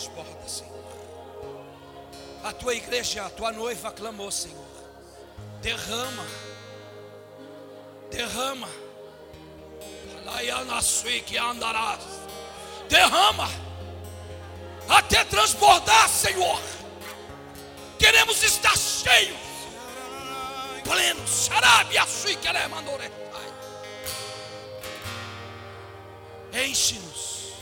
[0.00, 0.80] Transborda, Senhor.
[2.42, 4.64] A tua igreja, a tua noiva clamou, Senhor.
[5.60, 6.26] Derrama.
[8.10, 8.68] Derrama.
[12.88, 13.48] Derrama.
[14.88, 16.60] Até transbordar, Senhor.
[17.98, 19.36] Queremos estar cheios.
[20.82, 21.50] Plenos.
[26.52, 26.58] Que.
[26.58, 27.52] Enche-nos.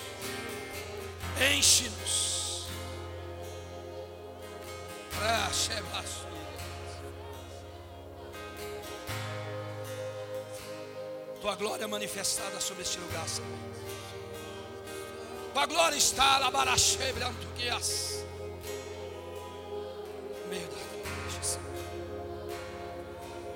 [1.41, 1.98] Enche-nos.
[11.41, 13.59] Tua glória é manifestada sobre este lugar, Senhor.
[15.53, 18.25] Tua glória está lá barachebranto guias.
[20.49, 21.65] Meio da igreja, Senhor.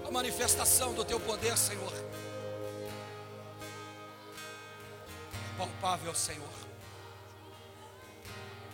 [0.06, 1.92] A manifestação do teu poder, Senhor.
[5.62, 6.48] palpável, Senhor.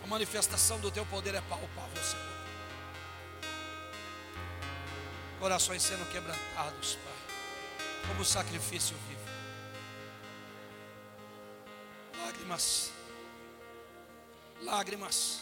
[0.03, 2.28] A manifestação do teu poder é palpável, Senhor.
[5.39, 7.13] Corações sendo quebrantados, Pai,
[8.07, 9.19] como sacrifício vivo.
[12.21, 12.91] Lágrimas,
[14.61, 15.41] lágrimas,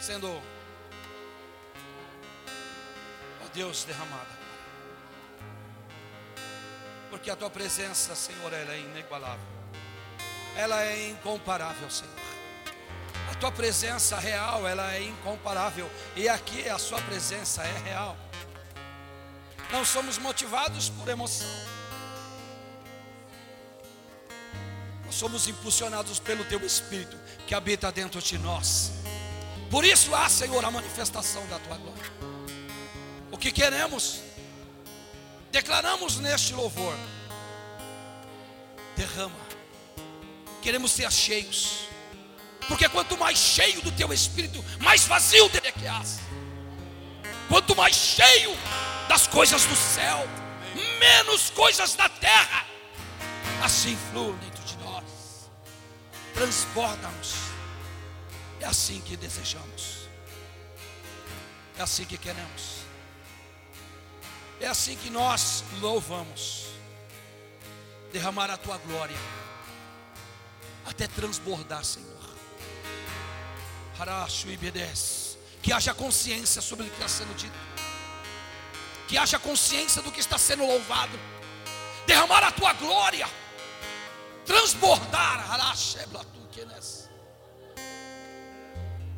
[0.00, 0.28] sendo,
[3.44, 4.42] ó Deus, derramada
[7.12, 9.44] porque a tua presença, Senhor, ela é inigualável,
[10.56, 12.21] ela é incomparável, Senhor.
[13.42, 18.16] Tua presença real, ela é incomparável, e aqui a sua presença é real.
[19.72, 21.48] Não somos motivados por emoção,
[25.04, 28.92] nós somos impulsionados pelo teu Espírito que habita dentro de nós.
[29.68, 32.12] Por isso há, Senhor, a manifestação da tua glória.
[33.32, 34.20] O que queremos
[35.50, 36.94] declaramos neste louvor:
[38.96, 39.34] derrama,
[40.62, 41.88] queremos ser cheios,
[42.68, 46.02] porque quanto mais cheio do teu espírito, mais vazio dele é que há.
[47.48, 48.56] Quanto mais cheio
[49.08, 50.26] das coisas do céu,
[50.98, 52.64] menos coisas da terra,
[53.62, 55.50] assim flui dentro de nós,
[56.34, 57.34] transborda-nos.
[58.60, 60.08] É assim que desejamos,
[61.78, 62.82] é assim que queremos.
[64.60, 66.66] É assim que nós louvamos.
[68.12, 69.16] Derramar a tua glória
[70.84, 72.11] até transbordar, Senhor.
[75.62, 77.54] Que haja consciência sobre o que está sendo dito.
[79.06, 81.18] Que haja consciência do que está sendo louvado.
[82.06, 83.28] Derramar a tua glória.
[84.44, 85.42] Transbordar.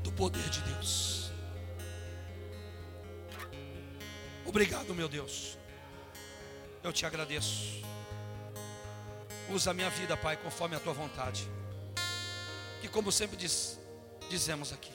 [0.02, 1.30] Do poder de Deus.
[4.44, 5.56] Obrigado, meu Deus.
[6.82, 7.82] Eu te agradeço.
[9.48, 11.48] Usa a minha vida, Pai, conforme a tua vontade.
[12.80, 13.78] Que, como sempre diz,
[14.28, 14.92] dizemos aqui,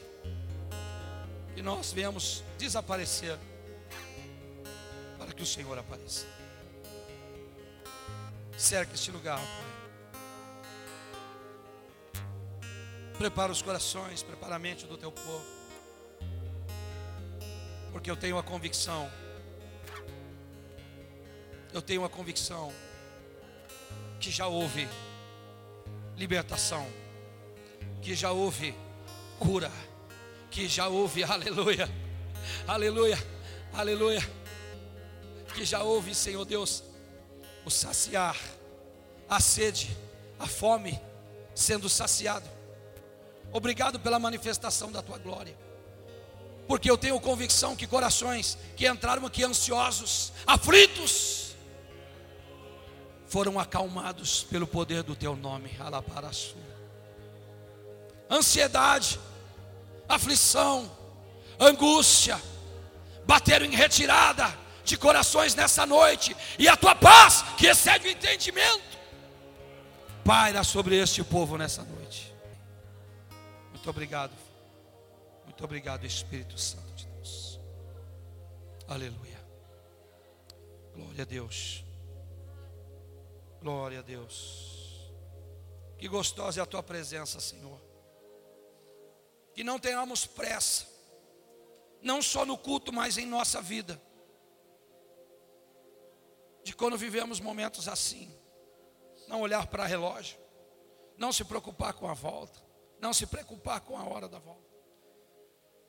[1.55, 3.37] que nós viemos desaparecer
[5.17, 6.25] para que o Senhor apareça.
[8.57, 9.69] Cerca este lugar, Pai.
[13.17, 15.45] Prepara os corações, prepara a mente do teu povo.
[17.91, 19.09] Porque eu tenho a convicção
[21.71, 22.73] eu tenho a convicção
[24.19, 24.87] que já houve
[26.17, 26.85] libertação,
[28.01, 28.73] que já houve
[29.39, 29.71] cura,
[30.51, 31.89] que já houve, aleluia,
[32.67, 33.17] aleluia,
[33.73, 34.29] aleluia,
[35.55, 36.83] que já houve, Senhor Deus,
[37.65, 38.37] o saciar,
[39.27, 39.95] a sede,
[40.37, 40.99] a fome
[41.55, 42.47] sendo saciado.
[43.51, 45.57] Obrigado pela manifestação da tua glória.
[46.67, 51.55] Porque eu tenho convicção que corações que entraram aqui ansiosos, aflitos,
[53.27, 55.71] foram acalmados pelo poder do teu nome.
[55.79, 56.55] Alaparaçu.
[58.29, 59.19] Ansiedade,
[60.09, 60.91] aflição,
[61.59, 62.41] angústia,
[63.25, 68.97] bateram em retirada de corações nessa noite, e a tua paz, que excede o entendimento,
[70.25, 72.33] paira sobre este povo nessa noite.
[73.69, 74.33] Muito obrigado,
[75.45, 77.59] muito obrigado, Espírito Santo de Deus.
[78.87, 79.39] Aleluia.
[80.95, 81.85] Glória a Deus.
[83.61, 85.11] Glória a Deus.
[85.97, 87.88] Que gostosa é a tua presença, Senhor.
[89.59, 90.87] Que não tenhamos pressa,
[92.01, 94.01] não só no culto, mas em nossa vida.
[96.63, 98.33] De quando vivemos momentos assim,
[99.27, 100.39] não olhar para relógio,
[101.17, 102.57] não se preocupar com a volta,
[103.01, 104.73] não se preocupar com a hora da volta,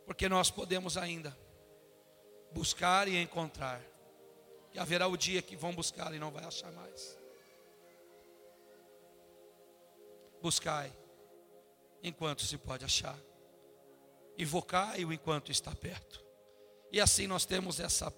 [0.04, 1.38] porque nós podemos ainda
[2.50, 3.80] buscar e encontrar,
[4.74, 7.16] e haverá o dia que vão buscar e não vai achar mais.
[10.42, 10.92] buscai
[12.02, 13.29] enquanto se pode achar.
[14.38, 16.24] Invocai-o enquanto está perto.
[16.92, 18.12] E assim nós temos essa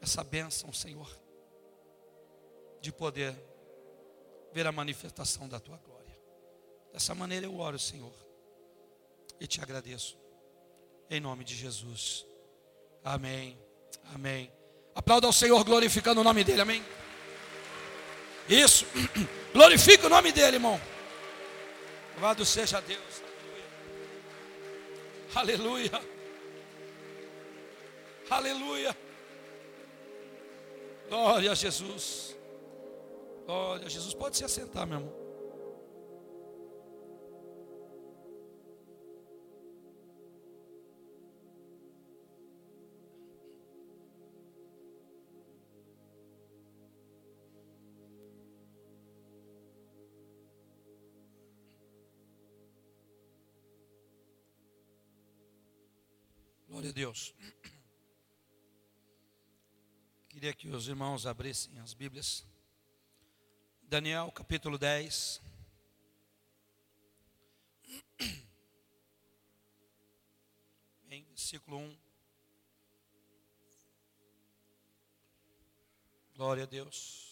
[0.00, 1.08] essa bênção, Senhor,
[2.80, 3.32] de poder
[4.52, 6.20] ver a manifestação da tua glória.
[6.92, 8.12] Dessa maneira eu oro, Senhor,
[9.40, 10.18] e te agradeço.
[11.08, 12.26] Em nome de Jesus.
[13.04, 13.56] Amém.
[14.12, 14.52] Amém.
[14.94, 16.60] Aplauda ao Senhor glorificando o nome dele.
[16.60, 16.84] Amém.
[18.48, 18.84] Isso.
[19.54, 20.80] Glorifica o nome dele, irmão.
[22.14, 23.22] Louvado seja Deus.
[25.34, 25.90] Aleluia.
[28.28, 28.96] Aleluia.
[31.08, 32.36] Glória a Jesus.
[33.46, 34.14] Glória a Jesus.
[34.14, 35.21] Pode se assentar, meu irmão.
[56.88, 57.32] A Deus.
[60.28, 62.44] Queria que os irmãos abrissem as Bíblias.
[63.82, 65.40] Daniel capítulo 10.
[71.08, 71.96] Em versículo 1.
[76.34, 77.31] Glória a Deus.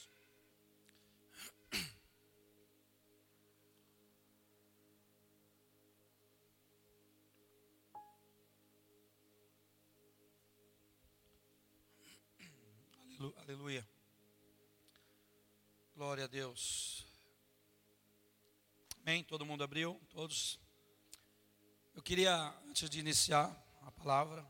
[13.51, 13.85] Aleluia.
[15.97, 17.05] Glória a Deus.
[19.01, 19.25] Amém?
[19.25, 20.01] Todo mundo abriu?
[20.09, 20.61] Todos?
[21.93, 22.33] Eu queria,
[22.69, 23.51] antes de iniciar
[23.83, 24.49] a palavra,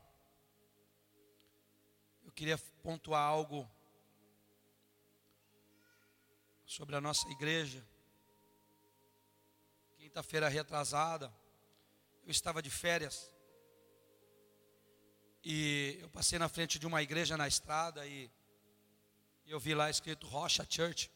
[2.24, 3.66] eu queria pontuar algo
[6.66, 7.82] sobre a nossa igreja.
[9.96, 11.34] Quinta-feira retrasada,
[12.26, 13.32] eu estava de férias.
[15.42, 18.30] E eu passei na frente de uma igreja na estrada e
[19.50, 21.10] eu vi lá escrito Rocha Church.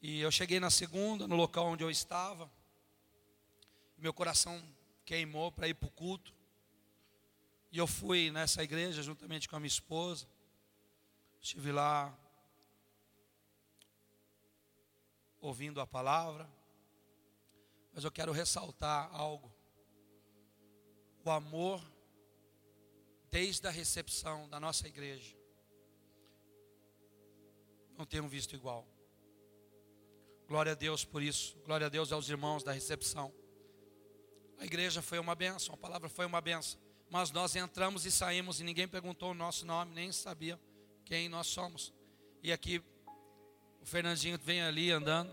[0.00, 2.50] E eu cheguei na segunda, no local onde eu estava.
[3.98, 4.60] Meu coração
[5.04, 6.34] queimou para ir para o culto.
[7.70, 10.26] E eu fui nessa igreja juntamente com a minha esposa.
[11.42, 12.18] Estive lá
[15.42, 16.48] ouvindo a palavra.
[17.92, 19.52] Mas eu quero ressaltar algo.
[21.22, 21.82] O amor
[23.30, 25.41] desde a recepção da nossa igreja
[28.02, 28.84] não tenham visto igual.
[30.48, 31.56] Glória a Deus por isso.
[31.64, 33.32] Glória a Deus aos irmãos da recepção.
[34.58, 36.80] A igreja foi uma benção, a palavra foi uma benção.
[37.08, 40.58] Mas nós entramos e saímos e ninguém perguntou o nosso nome, nem sabia
[41.04, 41.92] quem nós somos.
[42.42, 42.82] E aqui
[43.80, 45.32] o Fernandinho vem ali andando.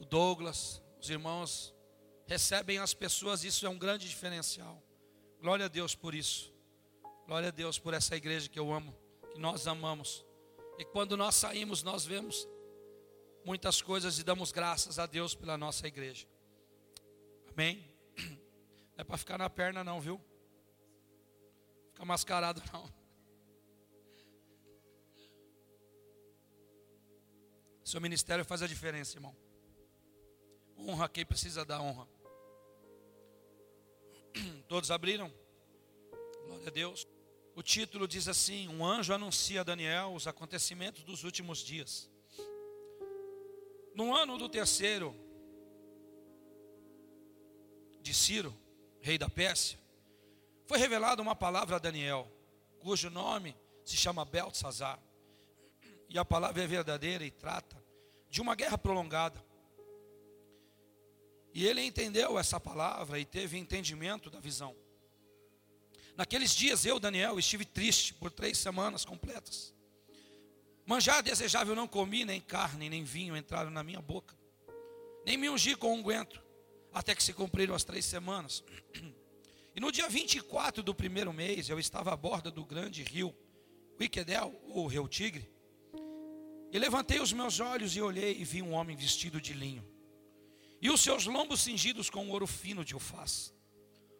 [0.00, 1.72] O Douglas, os irmãos
[2.26, 4.82] recebem as pessoas, isso é um grande diferencial.
[5.40, 6.52] Glória a Deus por isso.
[7.28, 8.92] Glória a Deus por essa igreja que eu amo,
[9.32, 10.26] que nós amamos.
[10.78, 12.48] E quando nós saímos, nós vemos
[13.44, 16.26] muitas coisas e damos graças a Deus pela nossa igreja.
[17.52, 17.84] Amém?
[18.16, 20.20] Não é para ficar na perna, não, viu?
[21.92, 22.92] Ficar mascarado, não.
[27.84, 29.36] Seu ministério faz a diferença, irmão.
[30.76, 32.08] Honra quem precisa dar honra.
[34.66, 35.32] Todos abriram?
[36.46, 37.06] Glória a Deus.
[37.54, 42.10] O título diz assim: Um anjo anuncia a Daniel os acontecimentos dos últimos dias.
[43.94, 45.14] No ano do terceiro
[48.00, 48.54] de Ciro,
[49.00, 49.78] rei da Pérsia,
[50.66, 52.28] foi revelada uma palavra a Daniel,
[52.80, 54.98] cujo nome se chama Beltzazar.
[56.08, 57.80] E a palavra é verdadeira e trata
[58.28, 59.42] de uma guerra prolongada.
[61.52, 64.74] E ele entendeu essa palavra e teve entendimento da visão.
[66.16, 69.74] Naqueles dias eu, Daniel, estive triste por três semanas completas.
[70.86, 74.36] Manjar desejável não comi, nem carne, nem vinho entraram na minha boca.
[75.26, 76.42] Nem me ungi com unguento,
[76.92, 78.62] até que se cumpriram as três semanas.
[79.74, 83.34] E no dia 24 do primeiro mês, eu estava à borda do grande rio
[83.98, 85.50] Wikedel, ou rio Tigre.
[86.70, 89.84] E levantei os meus olhos e olhei e vi um homem vestido de linho.
[90.80, 93.52] E os seus lombos cingidos com ouro fino de ufaz.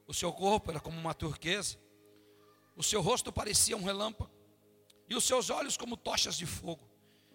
[0.09, 1.84] O seu corpo era como uma turquesa
[2.76, 4.31] o seu rosto parecia um relâmpago,
[5.09, 6.88] e os seus olhos como tochas de fogo,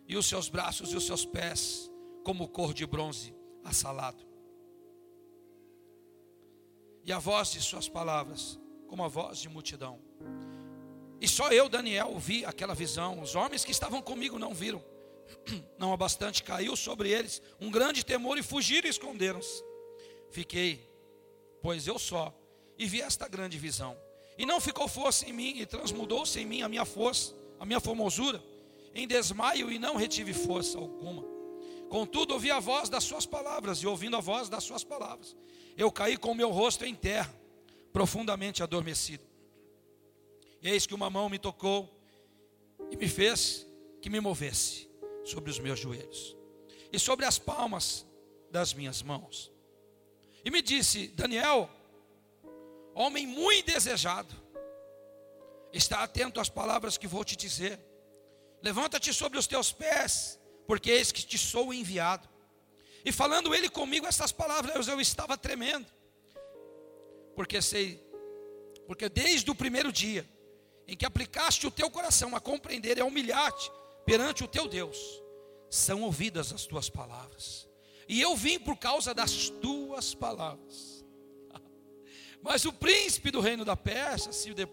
[0.08, 1.90] e os seus braços e os seus pés
[2.24, 4.28] como cor de bronze assalado.
[7.04, 10.00] E a voz de suas palavras como a voz de multidão.
[11.22, 13.22] E só eu, Daniel, vi aquela visão.
[13.22, 14.84] Os homens que estavam comigo não viram.
[15.78, 19.64] não há bastante, caiu sobre eles um grande temor e fugiram e esconderam-se.
[20.32, 20.90] Fiquei,
[21.62, 22.34] pois eu só,
[22.78, 23.98] e vi esta grande visão.
[24.40, 27.82] E não ficou força em mim, e transmudou-se em mim a minha força, a minha
[27.82, 28.42] formosura,
[28.96, 31.26] em desmaio, e não retive força alguma.
[31.90, 35.36] Contudo, ouvi a voz das suas palavras, e ouvindo a voz das suas palavras,
[35.76, 37.38] eu caí com o meu rosto em terra,
[37.92, 39.24] profundamente adormecido.
[40.62, 41.94] E eis que uma mão me tocou
[42.90, 43.68] e me fez
[44.02, 44.90] que me movesse
[45.26, 46.38] sobre os meus joelhos
[46.94, 48.06] e sobre as palmas
[48.50, 49.52] das minhas mãos.
[50.46, 51.70] E me disse: Daniel,
[52.94, 54.34] homem muito desejado,
[55.72, 57.80] está atento às palavras que vou te dizer.
[58.62, 62.28] Levanta-te sobre os teus pés, porque eis que te sou enviado.
[63.06, 65.88] E falando ele comigo essas palavras, eu estava tremendo,
[67.36, 68.04] porque sei,
[68.86, 70.28] porque desde o primeiro dia
[70.88, 73.72] em que aplicaste o teu coração a compreender e a humilhar-te
[74.06, 74.98] perante o teu Deus,
[75.70, 77.68] são ouvidas as tuas palavras.
[78.08, 80.89] E eu vim por causa das tuas palavras.
[82.42, 84.68] Mas o príncipe do reino da Pérsia se, de,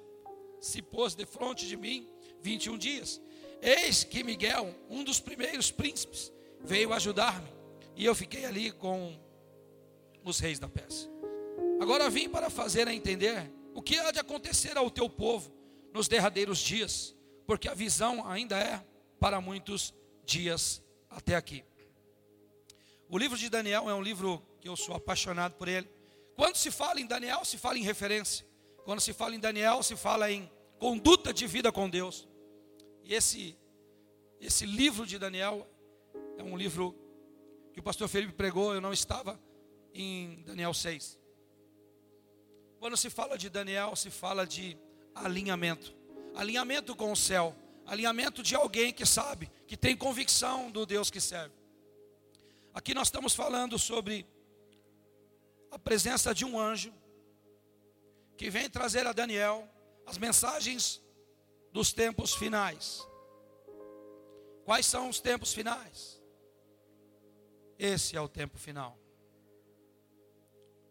[0.60, 2.08] se pôs de frente de mim
[2.40, 3.20] 21 dias.
[3.60, 7.48] Eis que Miguel, um dos primeiros príncipes, veio ajudar-me.
[7.94, 9.18] E eu fiquei ali com
[10.24, 11.10] os reis da Pérsia.
[11.80, 15.52] Agora vim para fazer a entender o que há de acontecer ao teu povo
[15.92, 17.14] nos derradeiros dias,
[17.46, 18.84] porque a visão ainda é
[19.18, 19.94] para muitos
[20.24, 21.64] dias até aqui.
[23.08, 25.88] O livro de Daniel é um livro que eu sou apaixonado por ele.
[26.36, 28.46] Quando se fala em Daniel, se fala em referência.
[28.84, 32.28] Quando se fala em Daniel, se fala em conduta de vida com Deus.
[33.02, 33.58] E esse
[34.38, 35.66] esse livro de Daniel
[36.36, 36.94] é um livro
[37.72, 39.40] que o pastor Felipe pregou, eu não estava
[39.94, 41.18] em Daniel 6.
[42.78, 44.76] Quando se fala de Daniel, se fala de
[45.14, 45.96] alinhamento.
[46.34, 51.20] Alinhamento com o céu alinhamento de alguém que sabe, que tem convicção do Deus que
[51.20, 51.54] serve.
[52.74, 54.26] Aqui nós estamos falando sobre
[55.70, 56.92] a presença de um anjo
[58.36, 59.68] que vem trazer a Daniel
[60.06, 61.02] as mensagens
[61.72, 63.06] dos tempos finais.
[64.64, 66.20] Quais são os tempos finais?
[67.78, 68.98] Esse é o tempo final.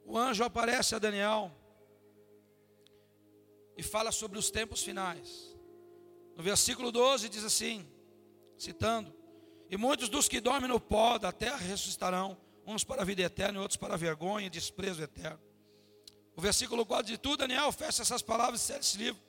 [0.05, 1.51] O anjo aparece a Daniel
[3.75, 5.55] e fala sobre os tempos finais.
[6.36, 7.89] No versículo 12 diz assim,
[8.58, 9.13] citando:
[9.70, 13.60] E muitos dos que dormem no pó da terra ressuscitarão, uns para a vida eterna
[13.60, 15.39] e outros para a vergonha e desprezo eterno.
[16.36, 19.22] O versículo 4 de tudo, Daniel fecha essas palavras e esse livro.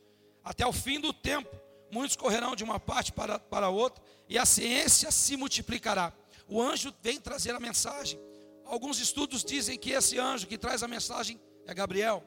[0.42, 1.54] Até o fim do tempo,
[1.90, 6.12] muitos correrão de uma parte para, para outra, e a ciência se multiplicará.
[6.48, 8.18] O anjo vem trazer a mensagem.
[8.64, 12.24] Alguns estudos dizem que esse anjo que traz a mensagem é Gabriel.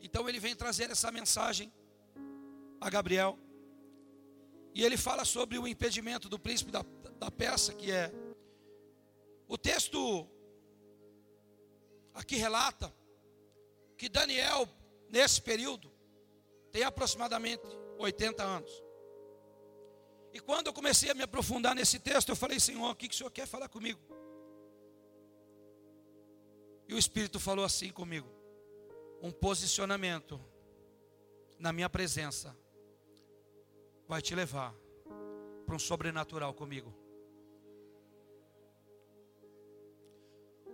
[0.00, 1.72] Então ele vem trazer essa mensagem
[2.80, 3.38] a Gabriel.
[4.72, 6.84] E ele fala sobre o impedimento do príncipe da,
[7.18, 8.12] da peça, que é.
[9.50, 10.30] O texto
[12.14, 12.94] aqui relata
[13.98, 14.68] que Daniel,
[15.08, 15.90] nesse período,
[16.70, 17.64] tem aproximadamente
[17.98, 18.70] 80 anos.
[20.32, 23.12] E quando eu comecei a me aprofundar nesse texto, eu falei, Senhor, o que, o
[23.12, 24.00] Senhor quer falar comigo?
[26.86, 28.28] E o Espírito falou assim comigo:
[29.20, 30.40] um posicionamento
[31.58, 32.56] na minha presença
[34.06, 34.72] vai te levar
[35.66, 36.99] para um sobrenatural comigo.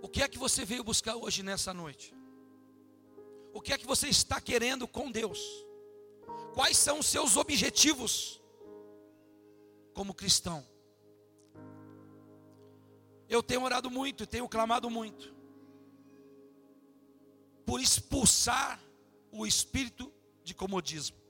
[0.03, 2.15] O que é que você veio buscar hoje nessa noite?
[3.53, 5.41] O que é que você está querendo com Deus?
[6.55, 8.41] Quais são os seus objetivos
[9.95, 10.67] como cristão?
[13.29, 15.35] Eu tenho orado muito, tenho clamado muito
[17.65, 18.81] por expulsar
[19.33, 20.13] o espírito
[20.45, 21.27] de comodismo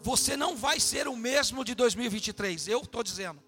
[0.00, 2.68] você não vai ser o mesmo de 2023.
[2.68, 3.42] Eu estou dizendo.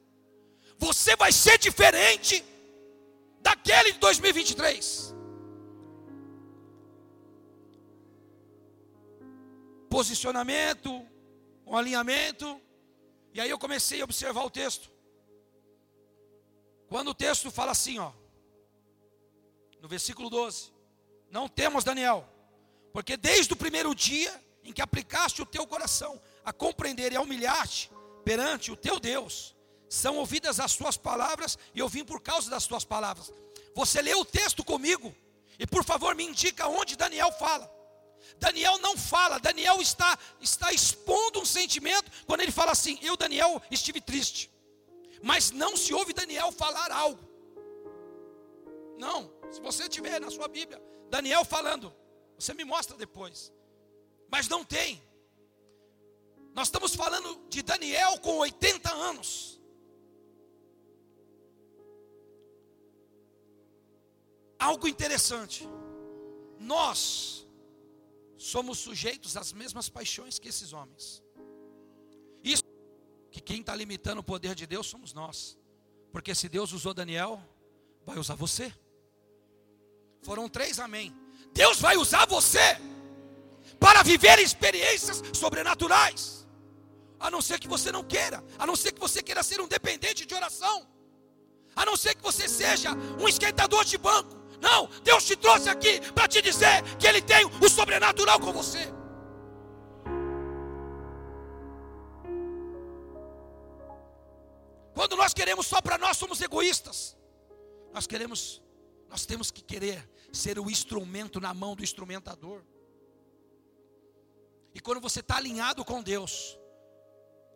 [0.79, 2.45] Você vai ser diferente
[3.41, 5.15] daquele de 2023.
[9.89, 11.07] Posicionamento,
[11.67, 12.61] um alinhamento.
[13.33, 14.91] E aí eu comecei a observar o texto.
[16.89, 18.13] Quando o texto fala assim, ó,
[19.81, 20.73] no versículo 12:
[21.31, 22.29] Não temos Daniel,
[22.93, 24.33] porque desde o primeiro dia
[24.65, 27.91] em que aplicaste o teu coração a compreender e a humilhar-te
[28.25, 29.57] perante o teu Deus,
[29.91, 33.33] são ouvidas as suas palavras e eu vim por causa das tuas palavras.
[33.75, 35.13] Você lê o texto comigo
[35.59, 37.69] e por favor me indica onde Daniel fala.
[38.39, 43.61] Daniel não fala, Daniel está, está expondo um sentimento quando ele fala assim: Eu, Daniel,
[43.69, 44.49] estive triste.
[45.23, 47.29] Mas não se ouve Daniel falar algo.
[48.97, 50.81] Não, se você tiver na sua Bíblia,
[51.11, 51.93] Daniel falando,
[52.39, 53.53] você me mostra depois.
[54.31, 55.03] Mas não tem.
[56.55, 59.60] Nós estamos falando de Daniel com 80 anos.
[64.61, 65.67] Algo interessante.
[66.59, 67.49] Nós
[68.37, 71.23] somos sujeitos às mesmas paixões que esses homens.
[72.45, 72.63] Isso
[73.31, 75.59] que quem está limitando o poder de Deus somos nós.
[76.13, 77.41] Porque se Deus usou Daniel,
[78.05, 78.73] vai usar você.
[80.23, 81.15] Foram três, amém.
[81.53, 82.59] Deus vai usar você
[83.79, 86.47] para viver experiências sobrenaturais.
[87.19, 89.69] A não ser que você não queira, a não ser que você queira ser um
[89.69, 90.87] dependente de oração,
[91.75, 92.91] a não ser que você seja
[93.21, 94.40] um esquentador de banco.
[94.61, 98.93] Não, Deus te trouxe aqui para te dizer que Ele tem o sobrenatural com você.
[104.95, 107.17] Quando nós queremos só para nós, somos egoístas.
[107.93, 108.63] Nós queremos,
[109.09, 112.63] nós temos que querer ser o instrumento na mão do instrumentador.
[114.75, 116.59] E quando você está alinhado com Deus,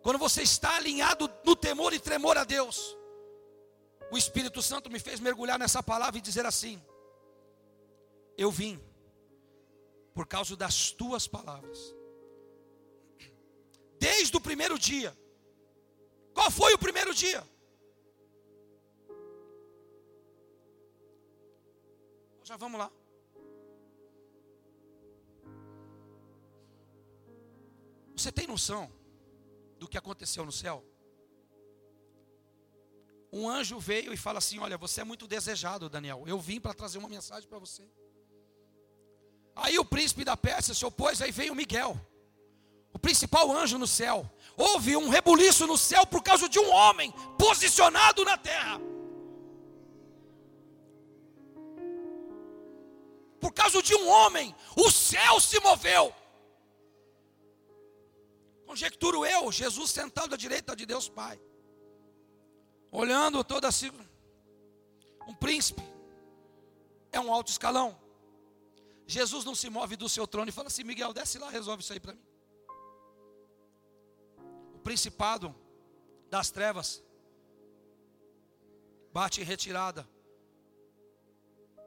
[0.02, 2.96] quando você está alinhado no temor e tremor a Deus,
[4.10, 6.82] o Espírito Santo me fez mergulhar nessa palavra e dizer assim:
[8.36, 8.80] Eu vim
[10.14, 11.94] por causa das tuas palavras.
[13.98, 15.16] Desde o primeiro dia.
[16.32, 17.46] Qual foi o primeiro dia?
[22.42, 22.90] Já vamos lá.
[28.16, 28.92] Você tem noção
[29.78, 30.84] do que aconteceu no céu?
[33.32, 36.22] Um anjo veio e fala assim: Olha, você é muito desejado, Daniel.
[36.26, 37.88] Eu vim para trazer uma mensagem para você.
[39.56, 41.98] Aí o príncipe da Pérsia se opôs, aí veio Miguel,
[42.92, 44.28] o principal anjo no céu.
[44.56, 48.80] Houve um rebuliço no céu por causa de um homem posicionado na terra.
[53.40, 56.14] Por causa de um homem, o céu se moveu.
[58.66, 61.40] Conjecturo eu, Jesus sentado à direita de Deus Pai,
[62.90, 63.92] olhando toda assim,
[65.28, 65.82] um príncipe,
[67.12, 68.03] é um alto escalão.
[69.06, 71.92] Jesus não se move do seu trono e fala assim: Miguel, desce lá, resolve isso
[71.92, 72.24] aí para mim.
[74.74, 75.54] O principado
[76.30, 77.02] das trevas
[79.12, 80.08] bate em retirada,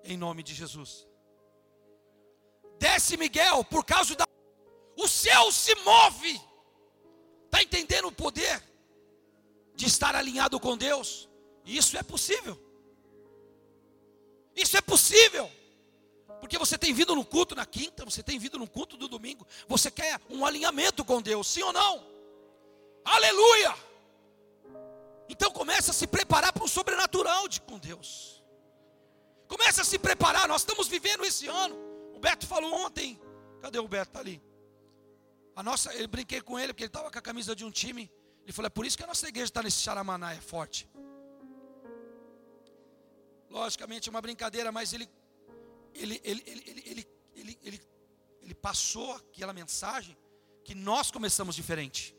[0.03, 1.07] em nome de Jesus.
[2.79, 4.25] Desce Miguel, por causa da.
[4.95, 6.41] O céu se move
[7.47, 8.61] Está entendendo o poder
[9.73, 11.27] de estar alinhado com Deus?
[11.65, 12.55] Isso é possível.
[14.55, 15.49] Isso é possível.
[16.39, 19.45] Porque você tem vindo no culto na quinta, você tem vindo no culto do domingo.
[19.67, 22.05] Você quer um alinhamento com Deus, sim ou não?
[23.03, 23.75] Aleluia!
[25.29, 28.43] Então começa a se preparar para o sobrenatural de com Deus.
[29.47, 30.47] Começa a se preparar.
[30.47, 31.75] Nós estamos vivendo esse ano.
[32.13, 33.19] O Beto falou ontem.
[33.61, 34.09] Cadê o Beto?
[34.09, 34.41] Está ali.
[35.55, 38.11] A nossa, eu brinquei com ele, porque ele estava com a camisa de um time.
[38.43, 40.87] Ele falou: é por isso que a nossa igreja está nesse charamaná, é forte.
[43.49, 45.09] Logicamente é uma brincadeira, mas ele,
[45.97, 47.81] ele, ele, ele, ele, ele, ele,
[48.41, 50.17] ele, passou aquela mensagem
[50.63, 52.15] que nós começamos diferente.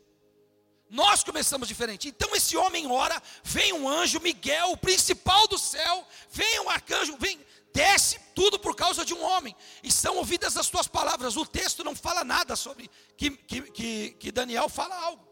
[0.89, 2.07] Nós começamos diferente.
[2.07, 7.15] Então esse homem ora, vem um anjo, Miguel, o principal do céu, vem um arcanjo,
[7.17, 7.39] vem,
[7.73, 11.37] desce tudo por causa de um homem, e são ouvidas as tuas palavras.
[11.37, 15.27] O texto não fala nada sobre que, que, que, que Daniel fala algo.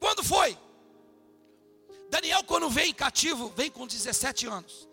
[0.00, 0.58] Quando foi?
[2.10, 4.88] Daniel, quando vem cativo, vem com 17 anos.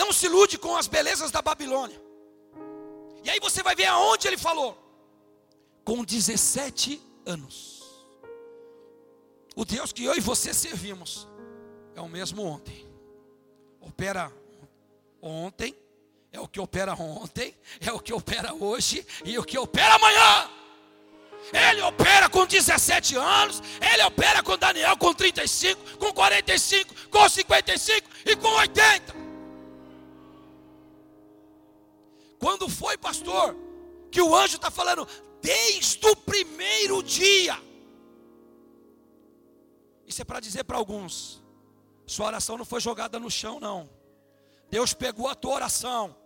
[0.00, 2.00] Não se ilude com as belezas da Babilônia.
[3.22, 4.72] E aí você vai ver aonde ele falou.
[5.84, 7.82] Com 17 anos.
[9.54, 11.28] O Deus que eu e você servimos
[11.94, 12.88] é o mesmo ontem.
[13.78, 14.32] Opera
[15.20, 15.76] ontem,
[16.32, 20.50] é o que opera ontem, é o que opera hoje e o que opera amanhã.
[21.52, 28.08] Ele opera com 17 anos, ele opera com Daniel com 35, com 45, com 55
[28.24, 29.19] e com 80.
[32.40, 33.54] Quando foi, pastor,
[34.10, 35.06] que o anjo está falando,
[35.42, 37.62] desde o primeiro dia.
[40.06, 41.44] Isso é para dizer para alguns:
[42.06, 43.88] sua oração não foi jogada no chão, não.
[44.70, 46.16] Deus pegou a tua oração,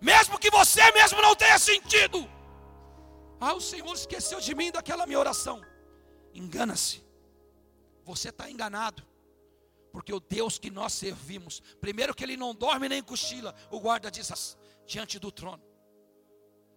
[0.00, 2.28] mesmo que você mesmo não tenha sentido.
[3.40, 5.62] Ah, o Senhor esqueceu de mim daquela minha oração.
[6.34, 7.02] Engana-se,
[8.04, 9.02] você está enganado,
[9.92, 14.10] porque o Deus que nós servimos, primeiro que ele não dorme nem cochila, o guarda
[14.10, 14.30] diz
[14.92, 15.62] diante do trono.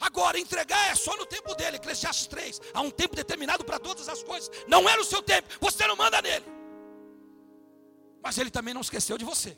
[0.07, 2.59] Agora, entregar é só no tempo dele, Eclesiastes 3.
[2.73, 4.49] Há um tempo determinado para todas as coisas.
[4.67, 6.45] Não é no seu tempo, você não manda nele.
[8.23, 9.57] Mas ele também não esqueceu de você.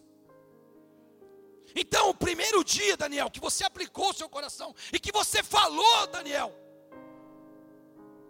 [1.75, 6.07] Então, o primeiro dia, Daniel, que você aplicou o seu coração e que você falou,
[6.07, 6.49] Daniel,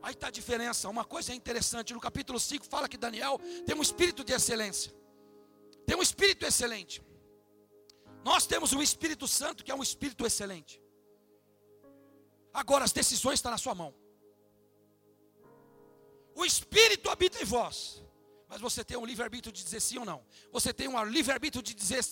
[0.03, 0.89] Aí está a diferença.
[0.89, 4.93] Uma coisa é interessante: no capítulo 5 fala que Daniel tem um espírito de excelência,
[5.87, 7.01] tem um espírito excelente.
[8.23, 10.81] Nós temos o Espírito Santo, que é um espírito excelente.
[12.53, 13.93] Agora as decisões estão na sua mão.
[16.35, 18.03] O Espírito habita em vós.
[18.47, 20.23] Mas você tem um livre-arbítrio de dizer sim ou não.
[20.51, 22.03] Você tem um livre-arbítrio de dizer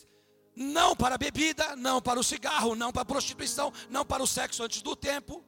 [0.55, 4.27] não para a bebida, não para o cigarro, não para a prostituição, não para o
[4.27, 5.45] sexo antes do tempo.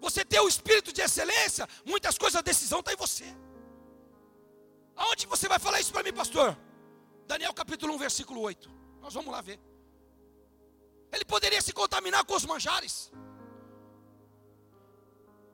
[0.00, 3.24] Você tem o espírito de excelência, muitas coisas, a decisão está em você.
[4.96, 6.56] Aonde você vai falar isso para mim, pastor?
[7.28, 8.70] Daniel capítulo 1, versículo 8.
[9.02, 9.60] Nós vamos lá ver.
[11.12, 13.12] Ele poderia se contaminar com os manjares.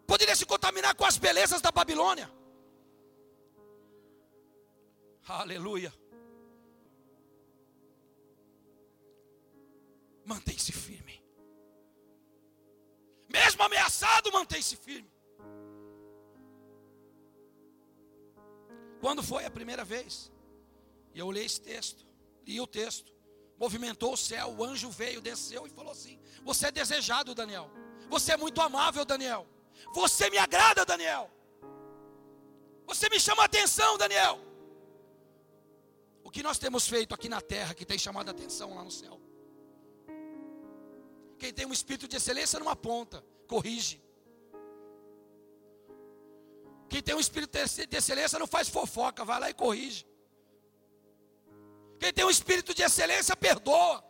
[0.07, 2.31] Poderia se contaminar com as belezas da Babilônia.
[5.27, 5.93] Aleluia.
[10.25, 11.17] Mantém-se firme.
[13.29, 15.13] Mesmo ameaçado, mantém-se firme.
[19.01, 20.33] Quando foi a primeira vez?
[21.15, 22.05] E eu olhei esse texto,
[22.47, 23.13] li o texto,
[23.57, 27.71] movimentou o céu, o anjo veio, desceu e falou assim: Você é desejado, Daniel.
[28.09, 29.47] Você é muito amável, Daniel.
[29.95, 31.31] Você me agrada, Daniel.
[32.87, 34.39] Você me chama a atenção, Daniel.
[36.23, 38.91] O que nós temos feito aqui na terra que tem chamado a atenção lá no
[38.91, 39.21] céu?
[41.39, 44.03] Quem tem um espírito de excelência não aponta, corrige.
[46.89, 47.53] Quem tem um espírito
[47.89, 50.07] de excelência não faz fofoca, vai lá e corrige.
[52.05, 54.05] Quem tem um espírito de excelência, perdoa.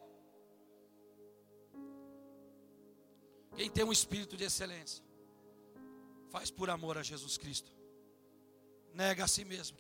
[3.55, 5.05] Quem tem um espírito de excelência,
[6.29, 7.73] faz por amor a Jesus Cristo.
[8.93, 9.79] Nega a si mesmo.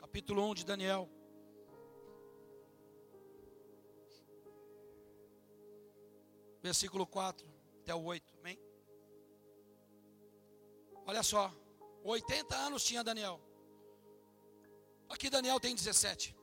[0.00, 1.08] Capítulo 1 de Daniel.
[6.60, 7.46] Versículo 4
[7.82, 8.34] até o 8.
[8.40, 8.63] Amém?
[11.06, 11.52] Olha só,
[12.02, 13.40] 80 anos tinha Daniel.
[15.08, 16.34] Aqui Daniel tem 17.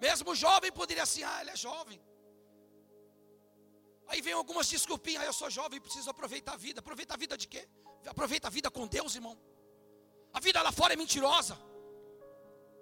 [0.00, 2.00] Mesmo jovem poderia assim, ah, ele é jovem.
[4.08, 6.80] Aí vem algumas desculpinhas, ah, eu sou jovem, preciso aproveitar a vida.
[6.80, 7.68] Aproveita a vida de quê?
[8.06, 9.36] Aproveita a vida com Deus, irmão.
[10.32, 11.58] A vida lá fora é mentirosa.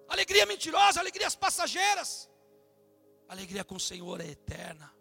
[0.09, 2.29] Alegria mentirosa, alegrias passageiras.
[3.29, 4.95] Alegria com o Senhor é eterna.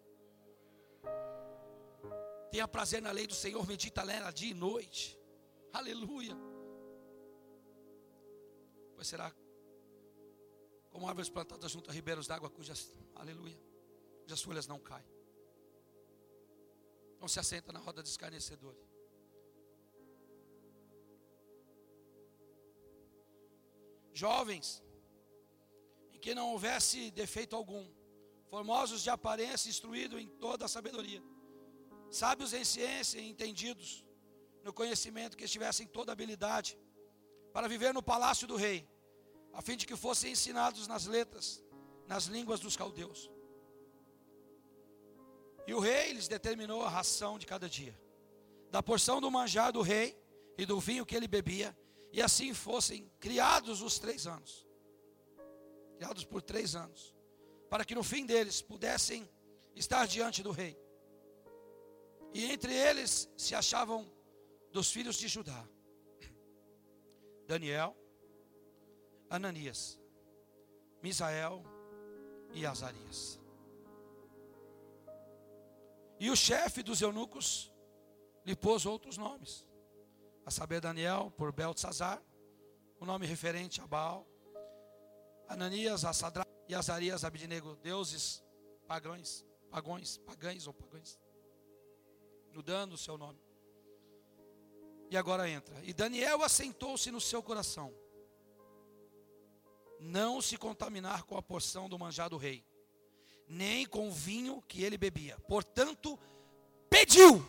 [2.54, 5.18] Tenha prazer na lei do Senhor, medita nela dia e noite.
[5.72, 6.36] Aleluia.
[8.94, 9.34] Pois será
[10.88, 13.60] como árvores plantadas junto a ribeiros d'água, cujas, aleluia,
[14.22, 15.04] cujas folhas não caem.
[17.18, 18.88] Não se assenta na roda de escarnecedores.
[24.12, 24.80] Jovens,
[26.12, 27.84] em que não houvesse defeito algum,
[28.48, 31.33] formosos de aparência, instruídos em toda a sabedoria
[32.10, 34.04] sábios em ciência e entendidos
[34.62, 36.78] no conhecimento, que estivessem toda habilidade,
[37.52, 38.88] para viver no palácio do rei,
[39.52, 41.62] a fim de que fossem ensinados nas letras,
[42.06, 43.30] nas línguas dos caldeus.
[45.66, 47.98] E o rei lhes determinou a ração de cada dia,
[48.70, 50.18] da porção do manjar do rei
[50.58, 51.76] e do vinho que ele bebia,
[52.12, 54.66] e assim fossem criados os três anos,
[55.96, 57.14] criados por três anos,
[57.68, 59.28] para que no fim deles pudessem
[59.74, 60.83] estar diante do rei.
[62.34, 64.04] E entre eles se achavam
[64.72, 65.64] dos filhos de Judá:
[67.46, 67.96] Daniel,
[69.30, 70.00] Ananias,
[71.00, 71.62] Misael
[72.52, 73.40] e Azarias.
[76.18, 77.72] E o chefe dos eunucos
[78.44, 79.64] lhe pôs outros nomes,
[80.44, 82.20] a saber, Daniel por Beltzazar,
[82.98, 84.26] o nome referente a Baal,
[85.46, 88.42] Ananias a Sadra e Azarias a Abidnego, deuses
[88.88, 91.22] pagãos, pagões, pagães ou pagães
[92.54, 93.38] mudando o seu nome.
[95.10, 95.74] E agora entra.
[95.82, 97.92] E Daniel assentou-se no seu coração.
[100.00, 102.64] Não se contaminar com a porção do manjar do rei,
[103.48, 105.38] nem com o vinho que ele bebia.
[105.48, 106.18] Portanto,
[106.88, 107.44] pediu.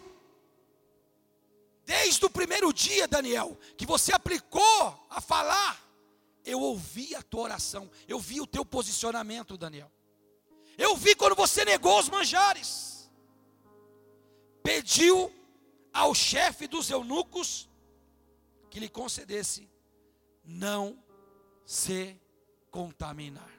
[1.85, 5.79] Desde o primeiro dia, Daniel, que você aplicou a falar,
[6.43, 9.91] eu ouvi a tua oração, eu vi o teu posicionamento, Daniel.
[10.77, 12.94] Eu vi quando você negou os manjares
[14.65, 15.31] pediu
[15.93, 17.69] ao chefe dos eunucos
[18.69, 19.69] que lhe concedesse
[20.43, 20.83] não
[21.63, 22.19] se
[22.71, 23.53] contaminar.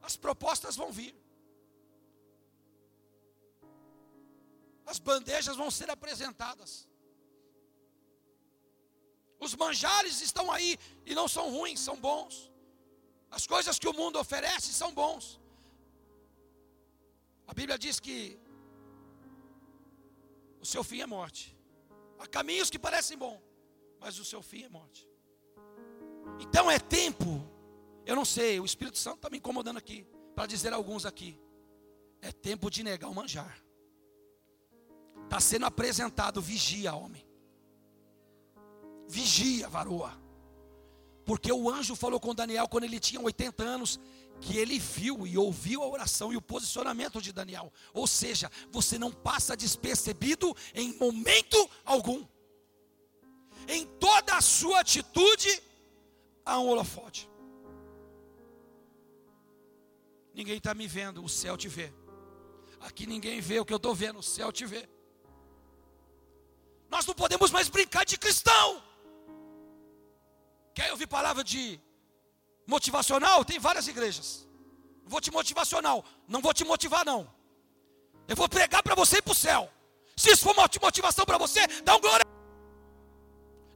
[0.00, 1.14] As propostas vão vir.
[4.86, 6.88] As bandejas vão ser apresentadas.
[9.40, 12.52] Os manjares estão aí e não são ruins, são bons.
[13.28, 15.40] As coisas que o mundo oferece são bons.
[17.46, 18.38] A Bíblia diz que
[20.60, 21.56] o seu fim é morte.
[22.18, 23.40] Há caminhos que parecem bons,
[24.00, 25.08] mas o seu fim é morte.
[26.40, 27.42] Então é tempo,
[28.04, 31.38] eu não sei, o Espírito Santo está me incomodando aqui, para dizer a alguns aqui:
[32.20, 33.62] é tempo de negar o manjar.
[35.24, 37.26] Está sendo apresentado, vigia, homem.
[39.08, 40.12] Vigia, varoa.
[41.24, 44.00] Porque o anjo falou com Daniel quando ele tinha 80 anos,
[44.40, 47.72] que ele viu e ouviu a oração e o posicionamento de Daniel.
[47.92, 52.24] Ou seja, você não passa despercebido em momento algum.
[53.68, 55.62] Em toda a sua atitude,
[56.44, 57.28] há um holofote.
[60.34, 61.92] Ninguém está me vendo, o céu te vê.
[62.80, 64.88] Aqui ninguém vê o que eu estou vendo, o céu te vê.
[66.88, 68.82] Nós não podemos mais brincar de cristão.
[70.74, 71.80] Quer ouvir palavra de
[72.66, 73.44] motivacional?
[73.44, 74.46] Tem várias igrejas.
[75.04, 77.32] Vou te motivacional, não vou te motivar não.
[78.26, 79.70] Eu vou pregar para você ir para o céu.
[80.16, 82.24] Se isso for motivação para você, dá um glória.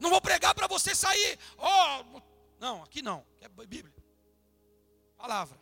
[0.00, 1.38] Não vou pregar para você sair.
[1.58, 2.20] Oh,
[2.58, 3.24] não, aqui não.
[3.40, 3.94] É Bíblia.
[5.16, 5.60] Palavra.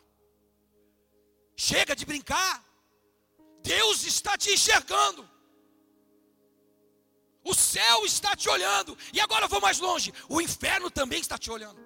[1.55, 2.63] Chega de brincar.
[3.61, 5.29] Deus está te enxergando.
[7.43, 8.97] O céu está te olhando.
[9.11, 10.13] E agora eu vou mais longe.
[10.29, 11.79] O inferno também está te olhando.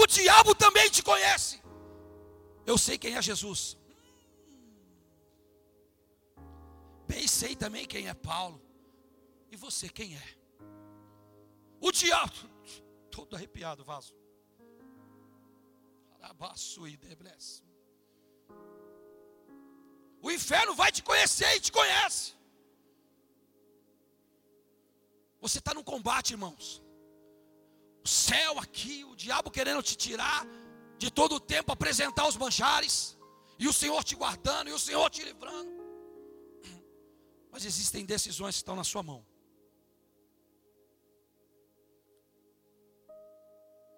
[0.00, 1.54] O diabo também te conhece.
[2.70, 3.60] Eu sei quem é Jesus.
[7.12, 8.60] Bem sei também quem é Paulo.
[9.50, 10.26] E você quem é?
[11.80, 12.34] O diabo.
[13.10, 14.14] Todo arrepiado, vaso.
[20.20, 22.34] O inferno vai te conhecer e te conhece.
[25.40, 26.82] Você está no combate, irmãos.
[28.06, 30.46] O céu aqui, o diabo querendo te tirar
[31.02, 32.94] de todo o tempo, apresentar os manjares,
[33.58, 35.72] e o Senhor te guardando, e o Senhor te livrando.
[37.50, 39.26] Mas existem decisões que estão na sua mão.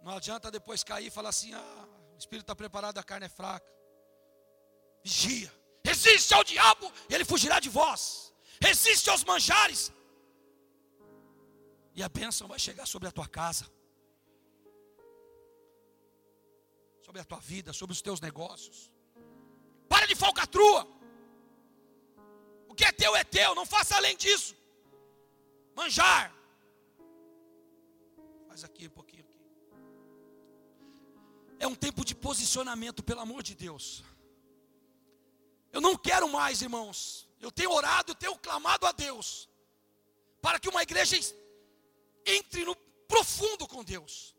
[0.03, 3.29] Não adianta depois cair e falar assim: ah, o espírito está preparado, a carne é
[3.41, 3.71] fraca.
[5.05, 5.53] Vigia,
[5.85, 8.33] resiste ao diabo, ele fugirá de vós.
[8.59, 9.93] Resiste aos manjares,
[11.95, 13.67] e a bênção vai chegar sobre a tua casa,
[17.09, 18.93] sobre a tua vida, sobre os teus negócios.
[19.89, 20.87] Para de falcatrua.
[22.69, 24.55] O que é teu é teu, não faça além disso.
[25.75, 26.31] Manjar.
[28.47, 29.41] Faz aqui um pouquinho aqui.
[31.59, 34.05] É um tempo de posicionamento, pelo amor de Deus.
[35.73, 37.27] Eu não quero mais, irmãos.
[37.41, 39.49] Eu tenho orado, eu tenho clamado a Deus
[40.43, 41.17] para que uma igreja
[42.27, 42.77] entre no
[43.15, 44.37] profundo com Deus.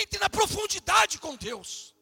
[0.00, 1.94] Entre na profundidade com Deus.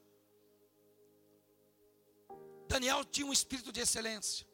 [2.69, 4.47] Daniel tinha um espírito de excelência.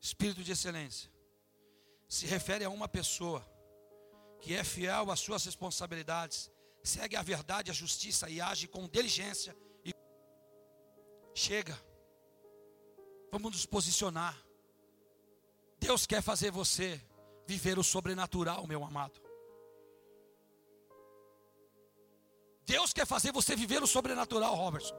[0.00, 1.10] Espírito de excelência
[2.08, 3.46] se refere a uma pessoa
[4.40, 6.50] que é fiel às suas responsabilidades,
[6.82, 9.54] segue a verdade, a justiça e age com diligência.
[9.84, 9.92] E
[11.34, 11.78] chega,
[13.30, 14.42] vamos nos posicionar.
[15.78, 17.00] Deus quer fazer você
[17.48, 19.18] viver o sobrenatural, meu amado.
[22.66, 24.94] Deus quer fazer você viver o sobrenatural, Robertson.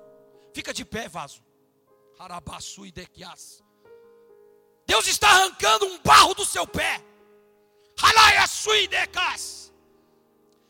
[0.52, 1.44] Fica de pé, vaso.
[2.18, 3.64] Harabaçu e dequias.
[4.88, 7.06] Deus está arrancando um barro do seu pé.
[8.02, 8.84] E.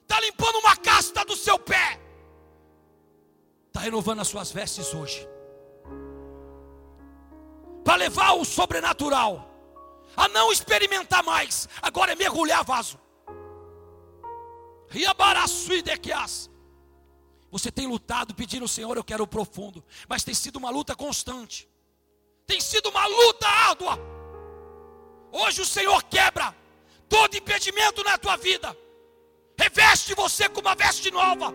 [0.01, 1.97] Está limpando uma casta do seu pé.
[3.67, 5.25] Está renovando as suas vestes hoje.
[7.85, 9.48] Para levar o sobrenatural
[10.15, 12.99] a não experimentar mais, agora é mergulhar vaso.
[17.51, 20.95] Você tem lutado pedindo ao Senhor, eu quero o profundo, mas tem sido uma luta
[20.95, 21.69] constante,
[22.45, 23.99] tem sido uma luta árdua.
[25.31, 26.55] Hoje o Senhor quebra
[27.07, 28.75] todo impedimento na tua vida,
[29.57, 31.53] reveste você com uma veste nova,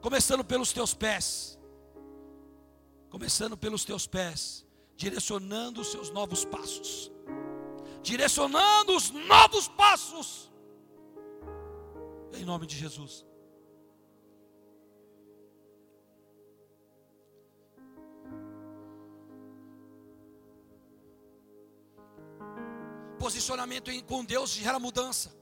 [0.00, 1.58] começando pelos teus pés,
[3.10, 4.66] começando pelos teus pés
[5.00, 7.10] direcionando os seus novos passos.
[8.02, 10.52] Direcionando os novos passos.
[12.34, 13.24] Em nome de Jesus.
[23.18, 25.34] Posicionamento com Deus gera mudança.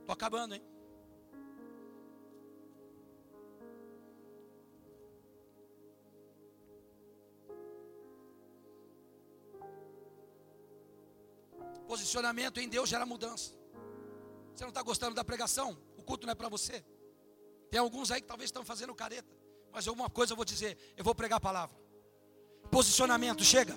[0.00, 0.71] Estou acabando, hein?
[12.12, 13.54] Posicionamento em Deus gera mudança.
[14.54, 15.78] Você não está gostando da pregação?
[15.96, 16.84] O culto não é para você.
[17.70, 19.34] Tem alguns aí que talvez estão fazendo careta.
[19.72, 21.74] Mas alguma coisa eu vou dizer: eu vou pregar a palavra.
[22.70, 23.74] Posicionamento, chega.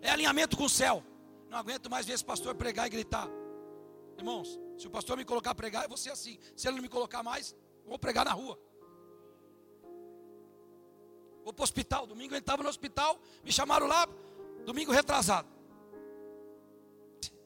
[0.00, 1.02] É alinhamento com o céu.
[1.50, 3.26] Não aguento mais ver esse pastor pregar e gritar.
[4.16, 6.38] Irmãos, se o pastor me colocar a pregar, eu vou ser assim.
[6.54, 8.56] Se ele não me colocar mais, eu vou pregar na rua.
[11.42, 12.06] Vou para o hospital.
[12.06, 14.06] Domingo eu estava no hospital, me chamaram lá,
[14.64, 15.61] domingo retrasado.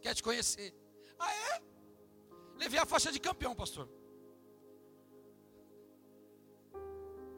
[0.06, 0.72] Quer te conhecer.
[1.18, 1.62] Ah, é?
[2.54, 3.88] Levei a faixa de campeão, pastor.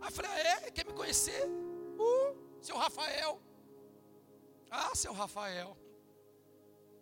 [0.02, 0.70] Aí falei, ah, é?
[0.70, 1.48] Quer me conhecer?
[1.48, 3.40] Uh, seu Rafael.
[4.70, 5.78] Ah, seu Rafael.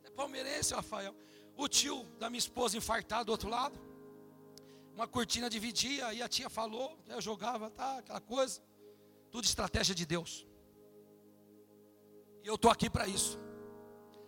[0.05, 1.13] É palmeirense, seu Rafael.
[1.57, 3.77] O tio da minha esposa infartado do outro lado.
[4.95, 8.63] Uma cortina dividia, aí a tia falou, eu jogava, tá, aquela coisa.
[9.33, 10.47] Tudo estratégia de Deus.
[12.45, 13.37] E eu estou aqui para isso.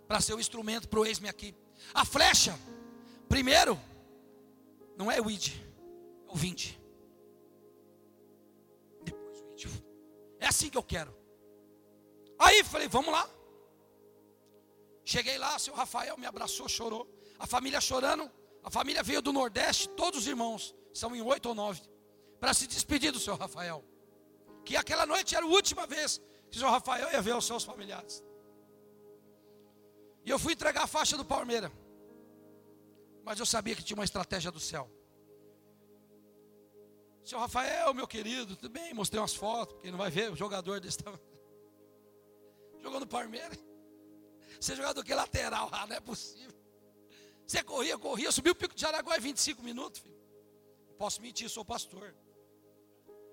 [0.09, 1.55] Para ser o instrumento para o ex-me aqui.
[1.95, 2.59] A flecha,
[3.29, 3.79] primeiro,
[4.97, 5.53] não é o id,
[6.27, 6.81] é o vinde.
[9.03, 9.67] Depois o id.
[10.41, 11.17] É assim que eu quero.
[12.39, 13.29] Aí falei, vamos lá.
[15.05, 17.07] Cheguei lá, seu Rafael me abraçou, chorou.
[17.39, 18.29] A família chorando.
[18.65, 21.81] A família veio do Nordeste, todos os irmãos, são em oito ou nove,
[22.41, 23.85] para se despedir do seu Rafael
[24.69, 27.65] que aquela noite era a última vez que o João Rafael ia ver os seus
[27.65, 28.23] familiares.
[30.29, 31.73] E eu fui entregar a faixa do Palmeiras.
[33.25, 34.87] Mas eu sabia que tinha uma estratégia do céu.
[37.25, 40.81] Seu Rafael, meu querido, tudo bem, mostrei umas fotos, porque não vai ver o jogador
[40.81, 41.23] desse tamanho.
[42.83, 43.59] Jogou no Palmeiras.
[44.61, 46.61] Você jogador que lateral, ah, não é possível.
[47.47, 50.21] Você corria, corria, subiu o pico de Jaraguá em 25 minutos, filho.
[50.89, 52.15] Não posso mentir, sou pastor.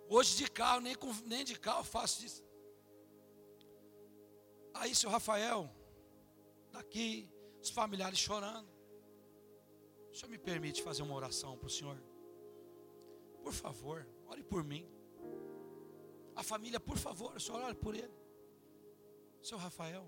[0.07, 2.41] Hoje de carro, nem, com, nem de carro faço isso.
[4.73, 5.69] Aí, seu Rafael,
[6.75, 7.29] daqui,
[7.61, 8.69] os familiares chorando.
[10.11, 11.97] O senhor me permite fazer uma oração para o senhor?
[13.43, 14.85] Por favor, ore por mim.
[16.35, 18.13] A família, por favor, o senhor ore por ele.
[19.41, 20.05] Seu Rafael,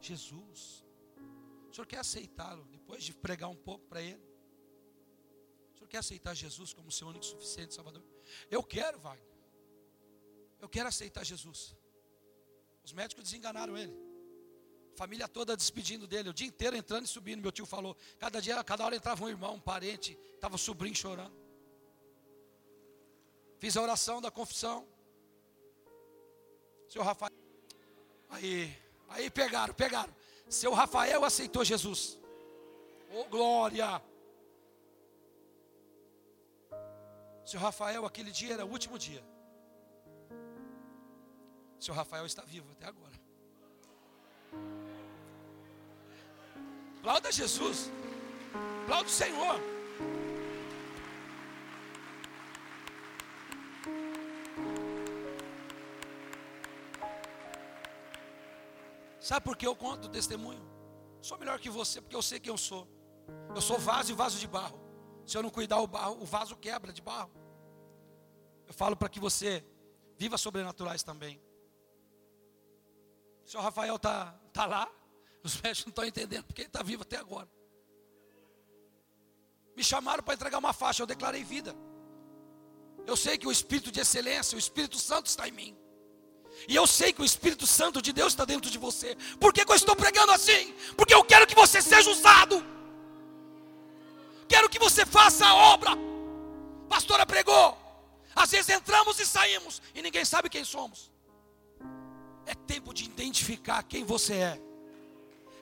[0.00, 0.84] Jesus,
[1.68, 4.24] o senhor quer aceitá-lo depois de pregar um pouco para ele?
[5.72, 8.04] O senhor quer aceitar Jesus como seu único suficiente Salvador?
[8.50, 9.20] Eu quero, vai.
[10.60, 11.76] Eu quero aceitar Jesus.
[12.84, 14.09] Os médicos desenganaram ele.
[14.94, 17.40] Família toda despedindo dele, o dia inteiro entrando e subindo.
[17.40, 21.34] Meu tio falou: cada dia, cada hora entrava um irmão, um parente, estava sobrinho chorando.
[23.58, 24.86] Fiz a oração da confissão.
[26.88, 27.32] Seu Rafael.
[28.30, 28.74] Aí,
[29.08, 30.14] aí pegaram, pegaram.
[30.48, 32.18] Seu Rafael aceitou Jesus.
[33.12, 34.02] Oh glória!
[37.44, 39.22] Seu Rafael, aquele dia era o último dia.
[41.78, 43.19] Seu Rafael está vivo até agora.
[46.98, 47.90] Aplauda Jesus.
[48.84, 49.60] Aplauda o Senhor.
[59.20, 60.60] Sabe por que eu conto o testemunho?
[61.22, 62.88] Sou melhor que você, porque eu sei quem eu sou.
[63.54, 64.80] Eu sou vaso e vaso de barro.
[65.26, 67.30] Se eu não cuidar o barro, o vaso quebra de barro.
[68.66, 69.64] Eu falo para que você
[70.16, 71.40] viva sobrenaturais também.
[73.50, 74.88] O senhor Rafael está tá lá,
[75.42, 77.48] os médicos não estão entendendo porque ele está vivo até agora.
[79.76, 81.74] Me chamaram para entregar uma faixa, eu declarei vida.
[83.04, 85.76] Eu sei que o Espírito de excelência, o Espírito Santo está em mim.
[86.68, 89.16] E eu sei que o Espírito Santo de Deus está dentro de você.
[89.40, 90.72] Por que, que eu estou pregando assim?
[90.96, 92.64] Porque eu quero que você seja usado.
[94.48, 95.90] Quero que você faça a obra.
[96.88, 97.76] pastora pregou.
[98.32, 101.10] Às vezes entramos e saímos e ninguém sabe quem somos.
[102.46, 104.60] É tempo de identificar quem você é.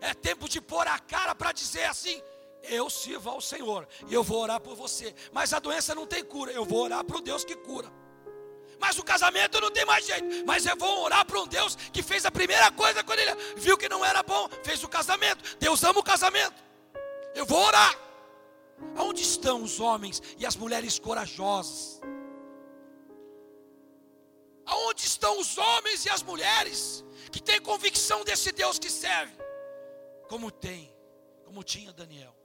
[0.01, 2.23] É tempo de pôr a cara para dizer assim:
[2.63, 5.15] eu sirvo ao Senhor e eu vou orar por você.
[5.33, 7.91] Mas a doença não tem cura, eu vou orar para o Deus que cura.
[8.79, 10.47] Mas o casamento não tem mais jeito.
[10.47, 13.77] Mas eu vou orar para um Deus que fez a primeira coisa quando ele viu
[13.77, 15.57] que não era bom, fez o casamento.
[15.59, 16.55] Deus ama o casamento.
[17.35, 17.99] Eu vou orar.
[18.97, 22.01] Aonde estão os homens e as mulheres corajosas?
[24.69, 27.03] Aonde estão os homens e as mulheres
[27.33, 29.35] que têm convicção desse Deus que serve?
[30.29, 30.95] Como tem,
[31.47, 32.37] como tinha Daniel.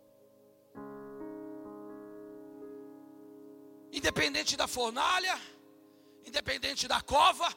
[3.92, 5.38] Independente da fornalha,
[6.26, 7.54] independente da cova,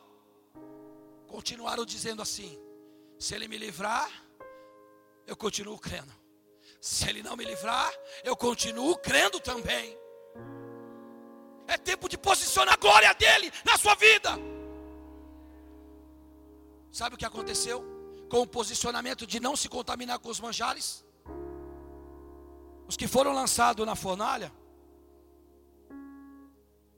[1.28, 2.60] continuaram dizendo assim:
[3.16, 4.10] se ele me livrar,
[5.28, 6.12] eu continuo crendo.
[6.80, 7.92] Se ele não me livrar,
[8.24, 9.96] eu continuo crendo também.
[11.68, 14.55] É tempo de posicionar a glória dele na sua vida.
[16.98, 17.78] Sabe o que aconteceu?
[18.28, 21.04] com o posicionamento de não se contaminar com os manjares.
[22.86, 24.52] Os que foram lançados na fornalha,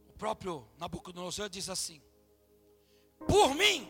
[0.08, 2.02] o próprio Nabucodonosor diz assim:
[3.26, 3.88] Por mim,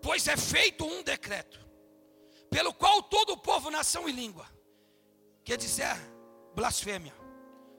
[0.00, 1.58] pois é feito um decreto,
[2.50, 4.46] pelo qual todo o povo, nação e língua,
[5.44, 5.96] quer dizer
[6.54, 7.14] blasfêmia,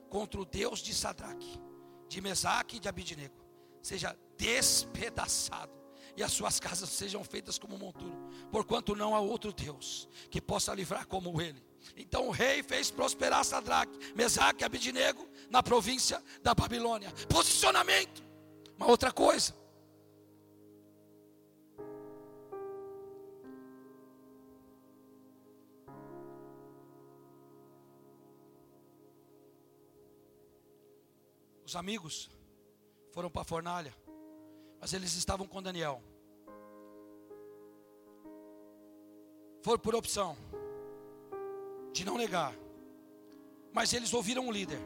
[0.08, 1.60] contra o Deus de Sadraque,
[2.08, 3.44] de Mesaque e de Abidinego,
[3.80, 5.83] seja despedaçado
[6.16, 10.74] e as suas casas sejam feitas como monturo, porquanto não há outro Deus que possa
[10.74, 11.62] livrar como ele.
[11.96, 17.10] Então o rei fez prosperar Sadraque, Mesaque e Abidinego na província da Babilônia.
[17.28, 18.22] Posicionamento.
[18.76, 19.54] Uma outra coisa.
[31.64, 32.30] Os amigos
[33.12, 34.03] foram para a fornalha
[34.84, 36.02] mas eles estavam com Daniel.
[39.62, 40.36] Foram por opção
[41.90, 42.54] de não negar.
[43.72, 44.78] Mas eles ouviram o líder.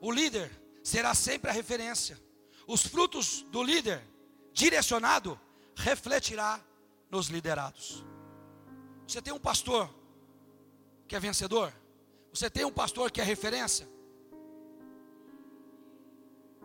[0.00, 0.50] O líder
[0.82, 2.20] será sempre a referência.
[2.66, 4.02] Os frutos do líder
[4.52, 5.40] direcionado
[5.76, 6.60] refletirá
[7.08, 8.04] nos liderados.
[9.06, 9.88] Você tem um pastor
[11.06, 11.72] que é vencedor?
[12.32, 13.88] Você tem um pastor que é referência?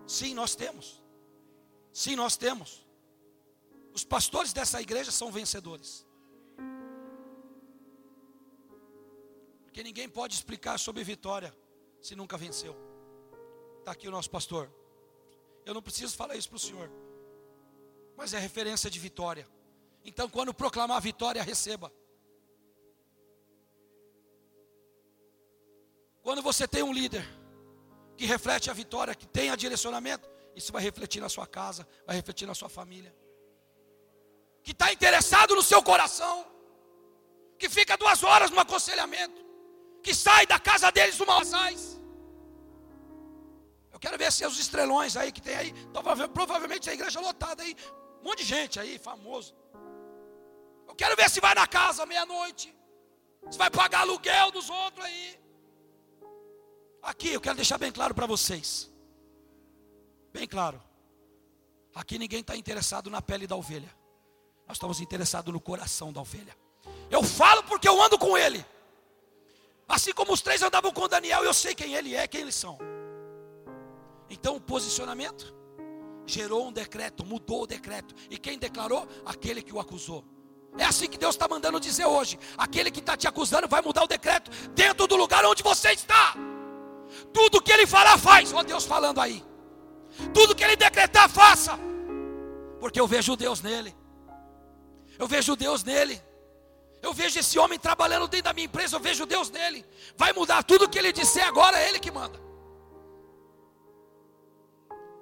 [0.07, 1.05] Sim, nós temos.
[1.97, 2.85] Sim, nós temos.
[3.91, 6.05] Os pastores dessa igreja são vencedores.
[9.63, 11.51] Porque ninguém pode explicar sobre vitória
[11.99, 12.75] se nunca venceu.
[13.79, 14.71] Está aqui o nosso pastor.
[15.65, 16.91] Eu não preciso falar isso para o senhor.
[18.15, 19.47] Mas é referência de vitória.
[20.05, 21.91] Então, quando proclamar vitória, receba.
[26.21, 27.27] Quando você tem um líder
[28.15, 32.15] que reflete a vitória, que tem a direcionamento, isso vai refletir na sua casa, vai
[32.15, 33.15] refletir na sua família.
[34.63, 36.35] Que está interessado no seu coração,
[37.59, 39.39] que fica duas horas no aconselhamento,
[40.01, 42.01] que sai da casa deles uma mais.
[43.93, 45.73] Eu quero ver se os estrelões aí que tem aí,
[46.33, 47.75] provavelmente a igreja lotada aí,
[48.21, 49.55] um monte de gente aí, famoso.
[50.87, 52.75] Eu quero ver se vai na casa meia-noite,
[53.51, 55.39] se vai pagar aluguel dos outros aí.
[57.03, 58.91] Aqui eu quero deixar bem claro para vocês.
[60.37, 60.79] Bem claro.
[61.95, 63.89] Aqui ninguém está interessado na pele da ovelha.
[64.67, 66.55] Nós estamos interessados no coração da ovelha.
[67.09, 68.63] Eu falo porque eu ando com ele.
[69.89, 72.77] Assim como os três andavam com Daniel, eu sei quem ele é, quem eles são.
[74.29, 75.55] Então o posicionamento
[76.27, 78.13] gerou um decreto, mudou o decreto.
[78.29, 79.07] E quem declarou?
[79.25, 80.23] Aquele que o acusou.
[80.77, 82.37] É assim que Deus está mandando dizer hoje.
[82.55, 86.35] Aquele que está te acusando vai mudar o decreto dentro do lugar onde você está.
[87.33, 88.53] Tudo que ele falar, faz.
[88.53, 89.43] Olha Deus falando aí.
[90.33, 91.77] Tudo que ele decretar, faça.
[92.79, 93.95] Porque eu vejo Deus nele.
[95.17, 96.21] Eu vejo Deus nele.
[97.01, 99.85] Eu vejo esse homem trabalhando dentro da minha empresa, eu vejo Deus nele.
[100.15, 102.39] Vai mudar tudo que ele disser agora, é ele que manda.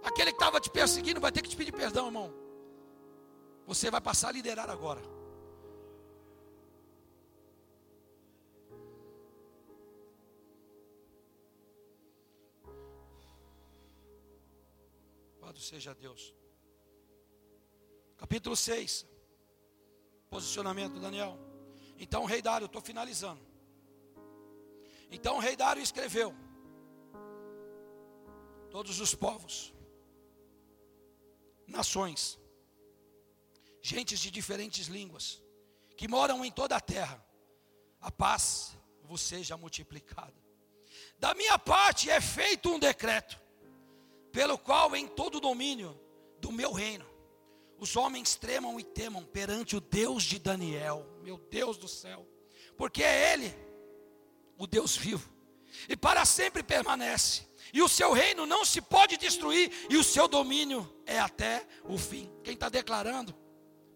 [0.03, 2.33] Aquele que estava te perseguindo vai ter que te pedir perdão, irmão.
[3.67, 5.01] Você vai passar a liderar agora.
[15.55, 16.33] Louvado seja Deus.
[18.17, 19.05] Capítulo 6.
[20.29, 21.37] Posicionamento, Daniel.
[21.97, 23.41] Então o rei Dário, estou finalizando.
[25.09, 26.35] Então o rei Dário escreveu:
[28.69, 29.73] Todos os povos,
[31.65, 32.37] nações,
[33.81, 35.41] gentes de diferentes línguas,
[35.95, 37.25] que moram em toda a terra,
[38.01, 40.35] a paz vos seja multiplicada.
[41.17, 43.44] Da minha parte é feito um decreto
[44.35, 45.97] pelo qual em todo o domínio
[46.41, 47.05] do meu reino
[47.79, 52.27] os homens tremam e temam perante o Deus de Daniel, meu Deus do céu,
[52.77, 53.55] porque é Ele,
[54.57, 55.29] o Deus vivo,
[55.87, 60.27] e para sempre permanece, e o seu reino não se pode destruir, e o seu
[60.27, 62.29] domínio é até o fim.
[62.43, 63.33] Quem está declarando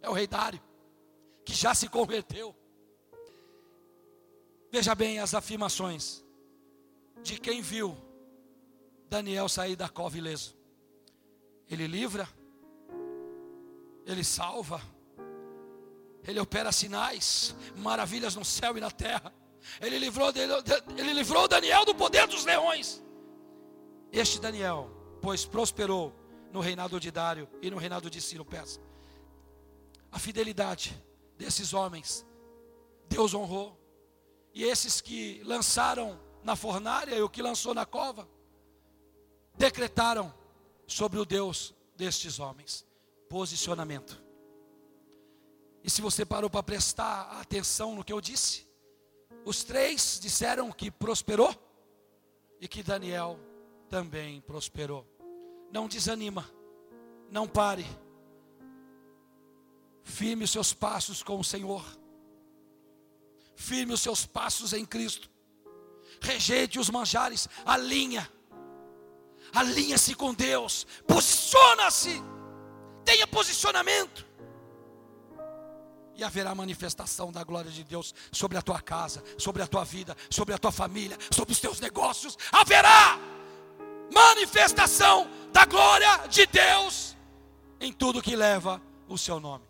[0.02, 0.62] é o rei Dário,
[1.44, 2.56] que já se converteu.
[4.72, 6.24] Veja bem as afirmações
[7.22, 8.09] de quem viu
[9.10, 10.56] Daniel sair da cova ileso.
[11.70, 12.28] Ele livra,
[14.06, 14.82] ele salva,
[16.28, 19.34] ele opera sinais, maravilhas no céu e na terra.
[19.82, 20.32] Ele livrou,
[20.98, 23.04] ele livrou Daniel do poder dos leões.
[24.12, 24.90] Este Daniel,
[25.22, 26.14] pois prosperou
[26.52, 28.80] no reinado de Dário e no reinado de Ciro Pés.
[30.12, 31.00] A fidelidade
[31.38, 32.26] desses homens,
[33.08, 33.78] Deus honrou.
[34.54, 38.28] E esses que lançaram na fornalha e o que lançou na cova,
[39.60, 40.34] decretaram
[40.88, 42.86] sobre o Deus destes homens.
[43.30, 44.24] Posicionamento.
[45.84, 48.66] E se você parou para prestar atenção no que eu disse,
[49.46, 51.54] os três disseram que prosperou
[52.60, 53.38] e que Daniel
[53.90, 55.06] também prosperou.
[55.72, 56.50] Não desanima,
[57.30, 57.86] não pare.
[60.04, 61.86] Firme os seus passos com o Senhor.
[63.56, 65.30] Firme os seus passos em Cristo.
[66.22, 68.30] Rejeite os manjares, alinha.
[69.54, 70.86] Alinha-se com Deus.
[71.08, 72.22] Posiciona-se.
[73.06, 74.30] Tenha posicionamento
[76.20, 80.16] e haverá manifestação da glória de Deus sobre a tua casa, sobre a tua vida,
[80.30, 82.38] sobre a tua família, sobre os teus negócios.
[82.52, 83.18] Haverá
[84.14, 87.16] manifestação da glória de Deus
[87.80, 89.66] em tudo que leva o seu nome.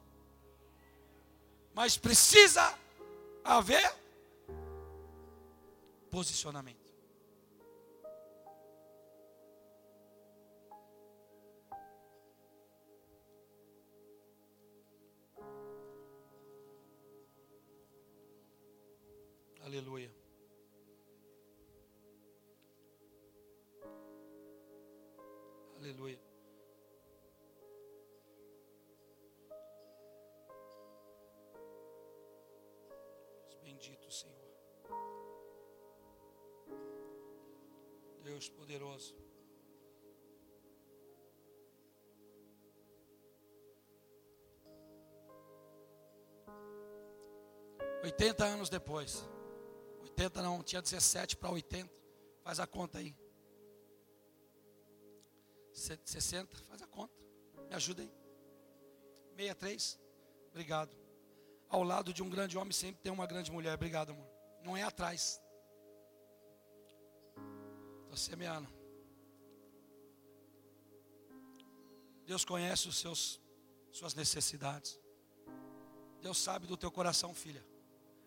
[1.74, 2.74] Mas precisa
[3.44, 3.94] haver
[6.10, 6.79] posicionamento.
[19.70, 20.10] Aleluia.
[25.78, 26.20] Aleluia.
[33.62, 34.58] Bendito Senhor.
[38.24, 39.16] Deus poderoso.
[48.02, 49.24] Oitenta anos depois.
[50.20, 51.90] 80 não, tinha 17 para 80.
[52.44, 53.16] Faz a conta aí.
[55.72, 57.14] 60, faz a conta.
[57.70, 58.12] Me ajuda aí.
[59.38, 59.98] 63.
[60.50, 60.92] Obrigado.
[61.70, 63.74] Ao lado de um grande homem sempre tem uma grande mulher.
[63.76, 64.28] Obrigado, amor.
[64.62, 65.42] Não é atrás.
[68.02, 68.68] Estou semeando.
[72.26, 73.40] Deus conhece os seus
[73.92, 75.00] suas necessidades.
[76.22, 77.66] Deus sabe do teu coração, filha.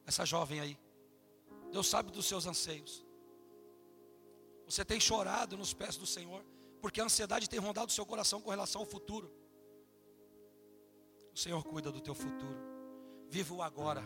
[0.07, 0.78] Essa jovem aí.
[1.73, 3.05] Deus sabe dos seus anseios.
[4.66, 6.45] Você tem chorado nos pés do Senhor,
[6.83, 9.33] porque a ansiedade tem rondado o seu coração com relação ao futuro.
[11.35, 12.59] O Senhor cuida do teu futuro.
[13.29, 14.03] Viva o agora.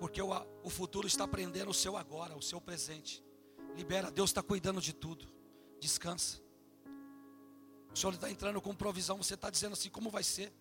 [0.00, 0.30] Porque o,
[0.64, 3.24] o futuro está prendendo o seu agora, o seu presente.
[3.76, 5.32] Libera, Deus está cuidando de tudo.
[5.78, 6.42] Descansa.
[7.94, 9.16] O Senhor está entrando com provisão.
[9.16, 10.52] Você está dizendo assim: como vai ser?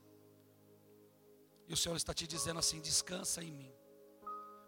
[1.67, 3.80] E o Senhor está te dizendo assim: descansa em mim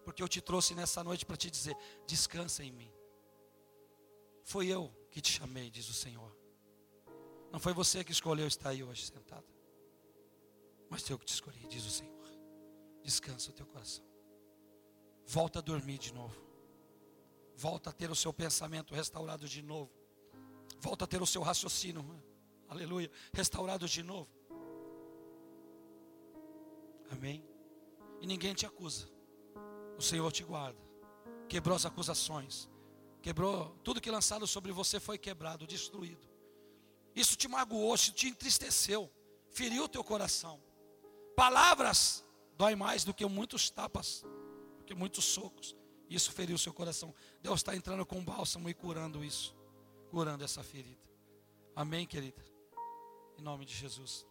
[0.04, 1.76] porque eu te trouxe nessa noite para te dizer:
[2.06, 2.92] descansa em mim.
[4.44, 6.36] Foi eu que te chamei, diz o Senhor.
[7.52, 9.46] Não foi você que escolheu estar aí hoje sentado,
[10.90, 12.14] mas eu que te escolhi, diz o Senhor.
[13.04, 14.04] Descansa o teu coração.
[15.26, 16.42] Volta a dormir de novo.
[17.56, 19.92] Volta a ter o seu pensamento restaurado de novo.
[20.80, 22.04] Volta a ter o seu raciocínio,
[22.68, 24.30] aleluia, restaurado de novo.
[27.10, 27.46] Amém.
[28.20, 29.13] E ninguém te acusa
[29.98, 30.80] o Senhor te guarda.
[31.48, 32.70] Quebrou as acusações.
[33.22, 36.28] Quebrou tudo que lançado sobre você foi quebrado, destruído.
[37.16, 39.10] Isso te magoou, isso te entristeceu,
[39.50, 40.60] feriu o teu coração.
[41.36, 42.26] Palavras
[42.58, 44.24] dói mais do que muitos tapas,
[44.78, 45.76] do que muitos socos.
[46.10, 47.14] Isso feriu o seu coração.
[47.42, 49.56] Deus está entrando com bálsamo e curando isso,
[50.10, 51.02] curando essa ferida.
[51.76, 52.44] Amém, querida?
[53.38, 54.28] Em nome de Jesus.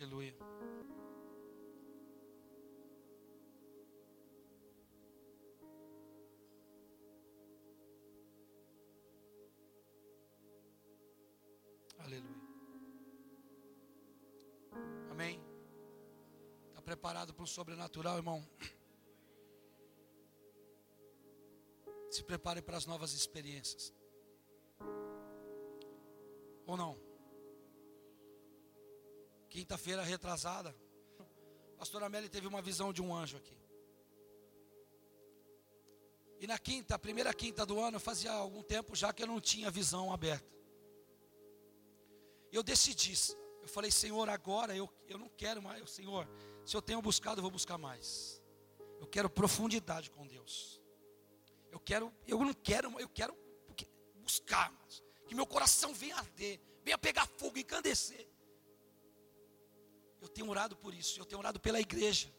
[0.00, 0.32] Aleluia.
[11.98, 12.22] Aleluia.
[15.10, 15.42] Amém.
[16.68, 18.48] Está preparado para o sobrenatural, irmão?
[22.08, 23.92] Se prepare para as novas experiências.
[26.68, 27.07] Ou não?
[29.58, 30.72] Quinta-feira retrasada,
[31.76, 33.58] pastor Amélie teve uma visão de um anjo aqui.
[36.38, 39.40] E na quinta, a primeira quinta do ano, fazia algum tempo já que eu não
[39.40, 40.48] tinha visão aberta.
[42.52, 43.12] E eu decidi,
[43.60, 46.28] eu falei, Senhor, agora eu, eu não quero mais, Senhor,
[46.64, 48.40] se eu tenho buscado, eu vou buscar mais.
[49.00, 50.80] Eu quero profundidade com Deus.
[51.72, 53.36] Eu quero, eu não quero, eu quero
[54.22, 54.72] buscar,
[55.26, 58.27] que meu coração venha arder, venha pegar fogo, encandecer.
[60.20, 62.32] Eu tenho orado por isso, eu tenho orado pela igreja,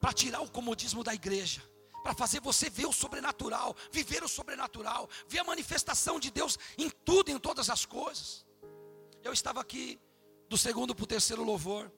[0.00, 1.62] para tirar o comodismo da igreja,
[2.02, 6.90] para fazer você ver o sobrenatural, viver o sobrenatural, ver a manifestação de Deus em
[6.90, 8.46] tudo, em todas as coisas.
[9.22, 9.98] Eu estava aqui
[10.48, 11.90] do segundo para o terceiro louvor,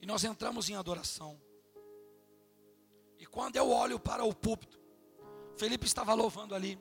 [0.00, 1.40] e nós entramos em adoração.
[3.18, 4.78] E quando eu olho para o púlpito,
[5.56, 6.78] Felipe estava louvando ali.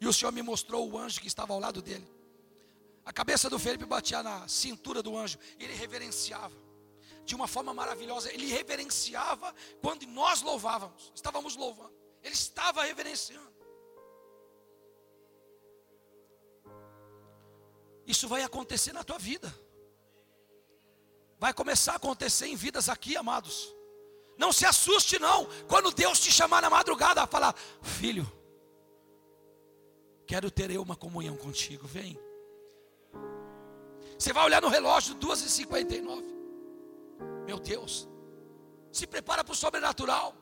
[0.00, 2.15] E o Senhor me mostrou o anjo que estava ao lado dele.
[3.06, 5.38] A cabeça do Felipe batia na cintura do anjo.
[5.60, 6.56] Ele reverenciava.
[7.24, 8.32] De uma forma maravilhosa.
[8.32, 11.12] Ele reverenciava quando nós louvávamos.
[11.14, 11.94] Estávamos louvando.
[12.20, 13.54] Ele estava reverenciando.
[18.04, 19.54] Isso vai acontecer na tua vida.
[21.38, 23.72] Vai começar a acontecer em vidas aqui, amados.
[24.36, 25.46] Não se assuste, não.
[25.68, 28.30] Quando Deus te chamar na madrugada, a falar: Filho,
[30.26, 31.86] quero ter eu uma comunhão contigo.
[31.86, 32.25] Vem.
[34.18, 36.24] Você vai olhar no relógio, 2h59.
[37.46, 38.08] Meu Deus.
[38.90, 40.34] Se prepara para o sobrenatural.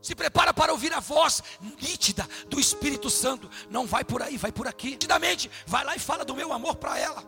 [0.00, 1.42] Se prepara para ouvir a voz
[1.80, 3.50] nítida do Espírito Santo.
[3.68, 4.90] Não vai por aí, vai por aqui.
[4.90, 7.22] Nitidamente, vai lá e fala do meu amor para ela.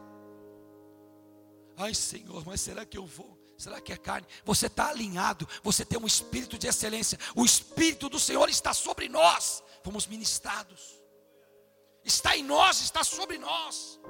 [1.77, 3.39] Ai, Senhor, mas será que eu vou?
[3.59, 4.27] Será que é carne?
[4.45, 7.19] Você está alinhado, você tem um espírito de excelência.
[7.37, 9.63] O Espírito do Senhor está sobre nós.
[9.85, 11.01] Fomos ministrados.
[12.05, 14.01] Está em nós, está sobre nós.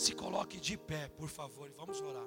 [0.00, 2.26] Se coloque de pé, por favor, e vamos orar.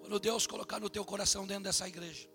[0.00, 2.26] Quando Deus colocar no teu coração dentro dessa igreja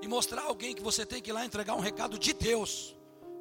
[0.00, 2.96] e mostrar alguém que você tem que ir lá entregar um recado de Deus,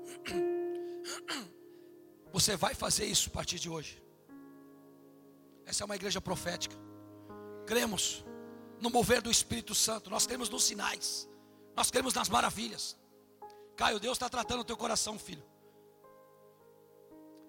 [2.31, 4.01] você vai fazer isso a partir de hoje.
[5.65, 6.75] Essa é uma igreja profética.
[7.65, 8.25] Cremos
[8.79, 11.27] no mover do Espírito Santo, nós cremos nos sinais,
[11.75, 12.97] nós cremos nas maravilhas.
[13.75, 15.43] Caio, Deus está tratando o teu coração, filho.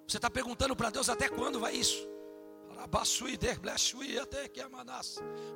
[0.06, 2.06] Você está perguntando para Deus até quando vai isso?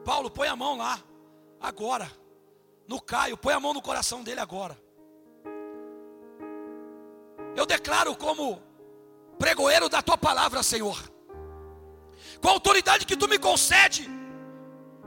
[0.05, 1.03] Paulo, põe a mão lá,
[1.61, 2.11] agora.
[2.87, 4.79] No Caio, põe a mão no coração dele agora.
[7.57, 8.61] Eu declaro como
[9.39, 10.99] pregoeiro da tua palavra, Senhor,
[12.41, 14.09] com a autoridade que tu me concede,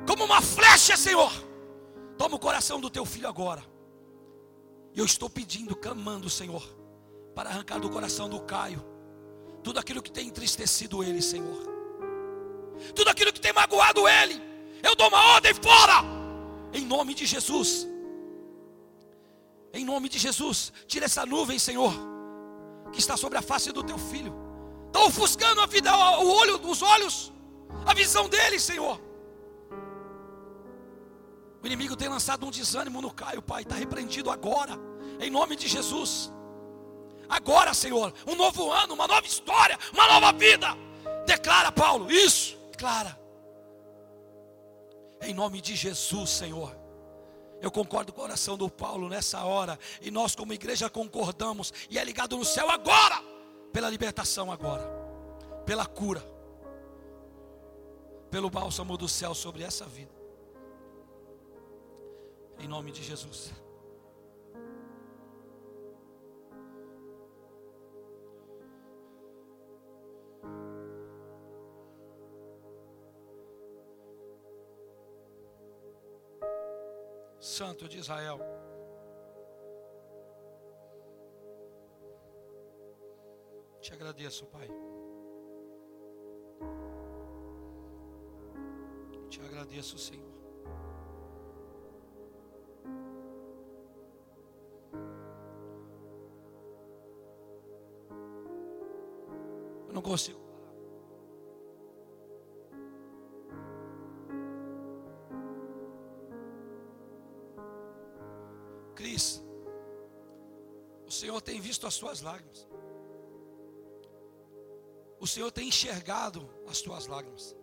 [0.08, 1.32] como uma flecha, Senhor.
[2.18, 3.64] Toma o coração do teu filho agora.
[4.94, 6.64] E eu estou pedindo, clamando, Senhor,
[7.34, 8.84] para arrancar do coração do Caio
[9.64, 11.76] tudo aquilo que tem entristecido ele, Senhor
[12.94, 14.42] tudo aquilo que tem magoado ele,
[14.84, 16.04] eu dou uma ordem fora,
[16.74, 17.88] em nome de Jesus.
[19.74, 21.94] Em nome de Jesus, tira essa nuvem, Senhor,
[22.96, 24.34] que está sobre a face do teu filho.
[24.88, 27.32] Está ofuscando a vida, o olho, os olhos,
[27.86, 29.00] a visão dele, Senhor.
[31.62, 33.64] O inimigo tem lançado um desânimo no Caio, Pai.
[33.64, 34.80] Está repreendido agora,
[35.20, 36.32] em nome de Jesus.
[37.28, 40.68] Agora, Senhor, um novo ano, uma nova história, uma nova vida.
[41.26, 43.20] Declara, Paulo, isso clara.
[45.22, 46.85] Em nome de Jesus, Senhor.
[47.62, 49.80] Eu concordo com a oração do Paulo nessa hora.
[50.02, 51.74] E nós, como igreja, concordamos.
[51.90, 53.22] E é ligado no céu agora.
[53.72, 54.84] Pela libertação agora.
[55.66, 56.24] Pela cura.
[58.30, 60.14] Pelo bálsamo do céu sobre essa vida.
[62.60, 63.52] Em nome de Jesus.
[77.56, 78.38] Santo de Israel.
[83.80, 84.68] Te agradeço, Pai.
[89.30, 90.36] Te agradeço, Senhor.
[99.88, 100.45] Eu não consigo
[111.46, 112.68] tem visto as tuas lágrimas.
[115.20, 117.56] O Senhor tem enxergado as tuas lágrimas.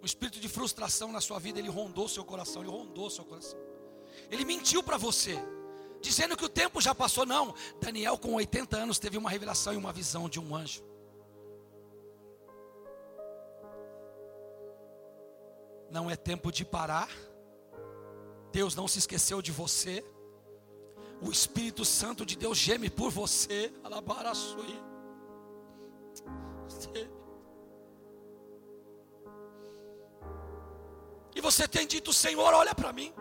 [0.00, 3.58] O espírito de frustração na sua vida, ele rondou seu coração, ele rondou seu coração.
[4.30, 5.36] Ele mentiu para você,
[6.00, 7.26] dizendo que o tempo já passou.
[7.26, 10.84] Não, Daniel, com 80 anos, teve uma revelação e uma visão de um anjo.
[15.90, 17.08] Não é tempo de parar.
[18.52, 20.04] Deus não se esqueceu de você.
[21.22, 23.72] O Espírito Santo de Deus geme por você.
[23.82, 24.82] Alabaraçui.
[31.34, 33.12] E você tem dito, Senhor, olha para mim.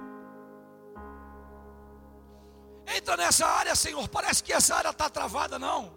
[2.88, 4.08] Entra nessa área, Senhor.
[4.08, 5.94] Parece que essa área está travada, não.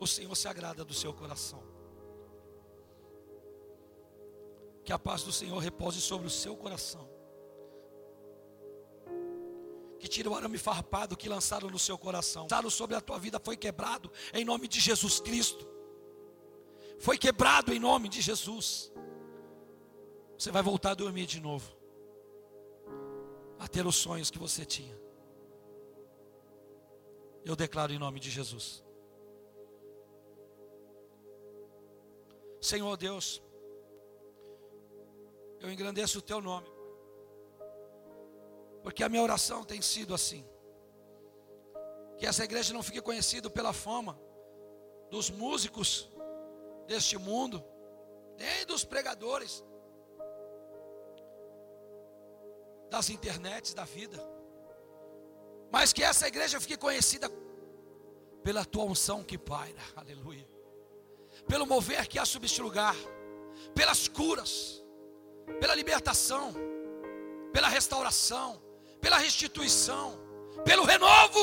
[0.00, 1.62] o Senhor se agrada do seu coração.
[4.84, 7.13] Que a paz do Senhor repouse sobre o seu coração.
[10.04, 12.42] Que tire o arame farpado que lançaram no seu coração.
[12.42, 15.66] Lançaram sobre a tua vida foi quebrado em nome de Jesus Cristo.
[17.00, 18.92] Foi quebrado em nome de Jesus.
[20.36, 21.74] Você vai voltar a dormir de novo.
[23.58, 24.94] A ter os sonhos que você tinha.
[27.42, 28.84] Eu declaro em nome de Jesus.
[32.60, 33.42] Senhor Deus,
[35.60, 36.68] eu engrandeço o teu nome,
[38.84, 40.46] porque a minha oração tem sido assim:
[42.18, 44.20] que essa igreja não fique conhecida pela fama
[45.10, 46.10] dos músicos
[46.86, 47.64] deste mundo,
[48.36, 49.64] nem dos pregadores,
[52.90, 54.18] das internets da vida,
[55.72, 57.28] mas que essa igreja fique conhecida
[58.42, 60.46] pela tua unção que paira, aleluia.
[61.48, 62.94] Pelo mover que há sobre este lugar,
[63.74, 64.84] pelas curas,
[65.58, 66.52] pela libertação,
[67.50, 68.63] pela restauração,
[69.04, 70.06] pela restituição,
[70.64, 71.42] pelo renovo.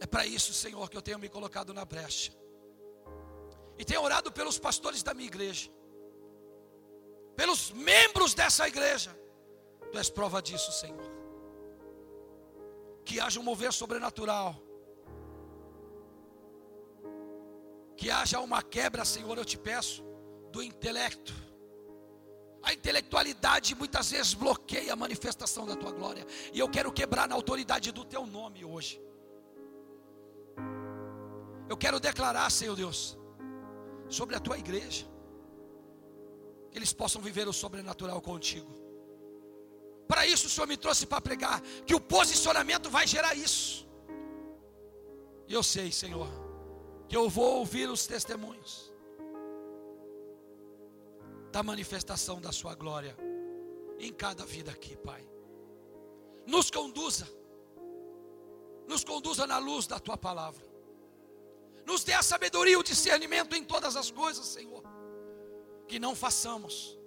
[0.00, 2.32] É para isso, Senhor, que eu tenho me colocado na brecha.
[3.76, 5.70] E tenho orado pelos pastores da minha igreja,
[7.36, 9.12] pelos membros dessa igreja.
[9.92, 11.10] Tu és prova disso, Senhor.
[13.04, 14.50] Que haja um mover sobrenatural
[17.98, 20.04] que haja uma quebra, Senhor, eu te peço,
[20.52, 21.34] do intelecto.
[22.68, 27.34] A intelectualidade muitas vezes bloqueia a manifestação da tua glória, e eu quero quebrar na
[27.34, 29.00] autoridade do teu nome hoje.
[31.66, 33.16] Eu quero declarar, Senhor Deus,
[34.10, 35.06] sobre a tua igreja,
[36.70, 38.70] que eles possam viver o sobrenatural contigo.
[40.06, 43.88] Para isso o Senhor me trouxe para pregar, que o posicionamento vai gerar isso.
[45.46, 46.28] E eu sei, Senhor,
[47.08, 48.87] que eu vou ouvir os testemunhos
[51.50, 53.16] da manifestação da Sua glória
[53.98, 55.26] em cada vida aqui, Pai.
[56.46, 57.28] Nos conduza,
[58.86, 60.64] nos conduza na luz da Tua palavra,
[61.84, 64.82] nos dê a sabedoria e o discernimento em todas as coisas, Senhor,
[65.86, 66.98] que não façamos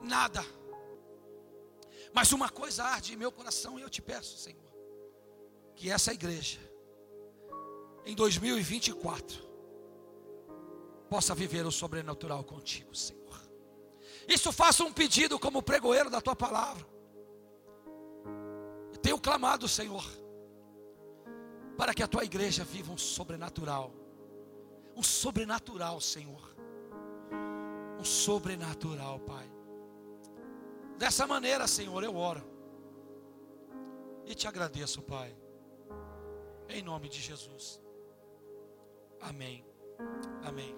[0.00, 0.44] nada,
[2.12, 4.72] mas uma coisa arde em meu coração e eu te peço, Senhor,
[5.74, 6.60] que essa igreja
[8.04, 9.50] em 2024
[11.08, 13.21] possa viver o sobrenatural contigo, Senhor.
[14.28, 16.86] Isso faça um pedido como pregoeiro da tua palavra.
[18.92, 20.04] Eu tenho clamado, Senhor,
[21.76, 23.92] para que a tua igreja viva um sobrenatural.
[24.94, 26.54] Um sobrenatural, Senhor.
[27.98, 29.50] Um sobrenatural, Pai.
[30.98, 32.42] Dessa maneira, Senhor, eu oro.
[34.26, 35.36] E te agradeço, Pai.
[36.68, 37.80] Em nome de Jesus.
[39.20, 39.64] Amém.
[40.42, 40.74] Amém.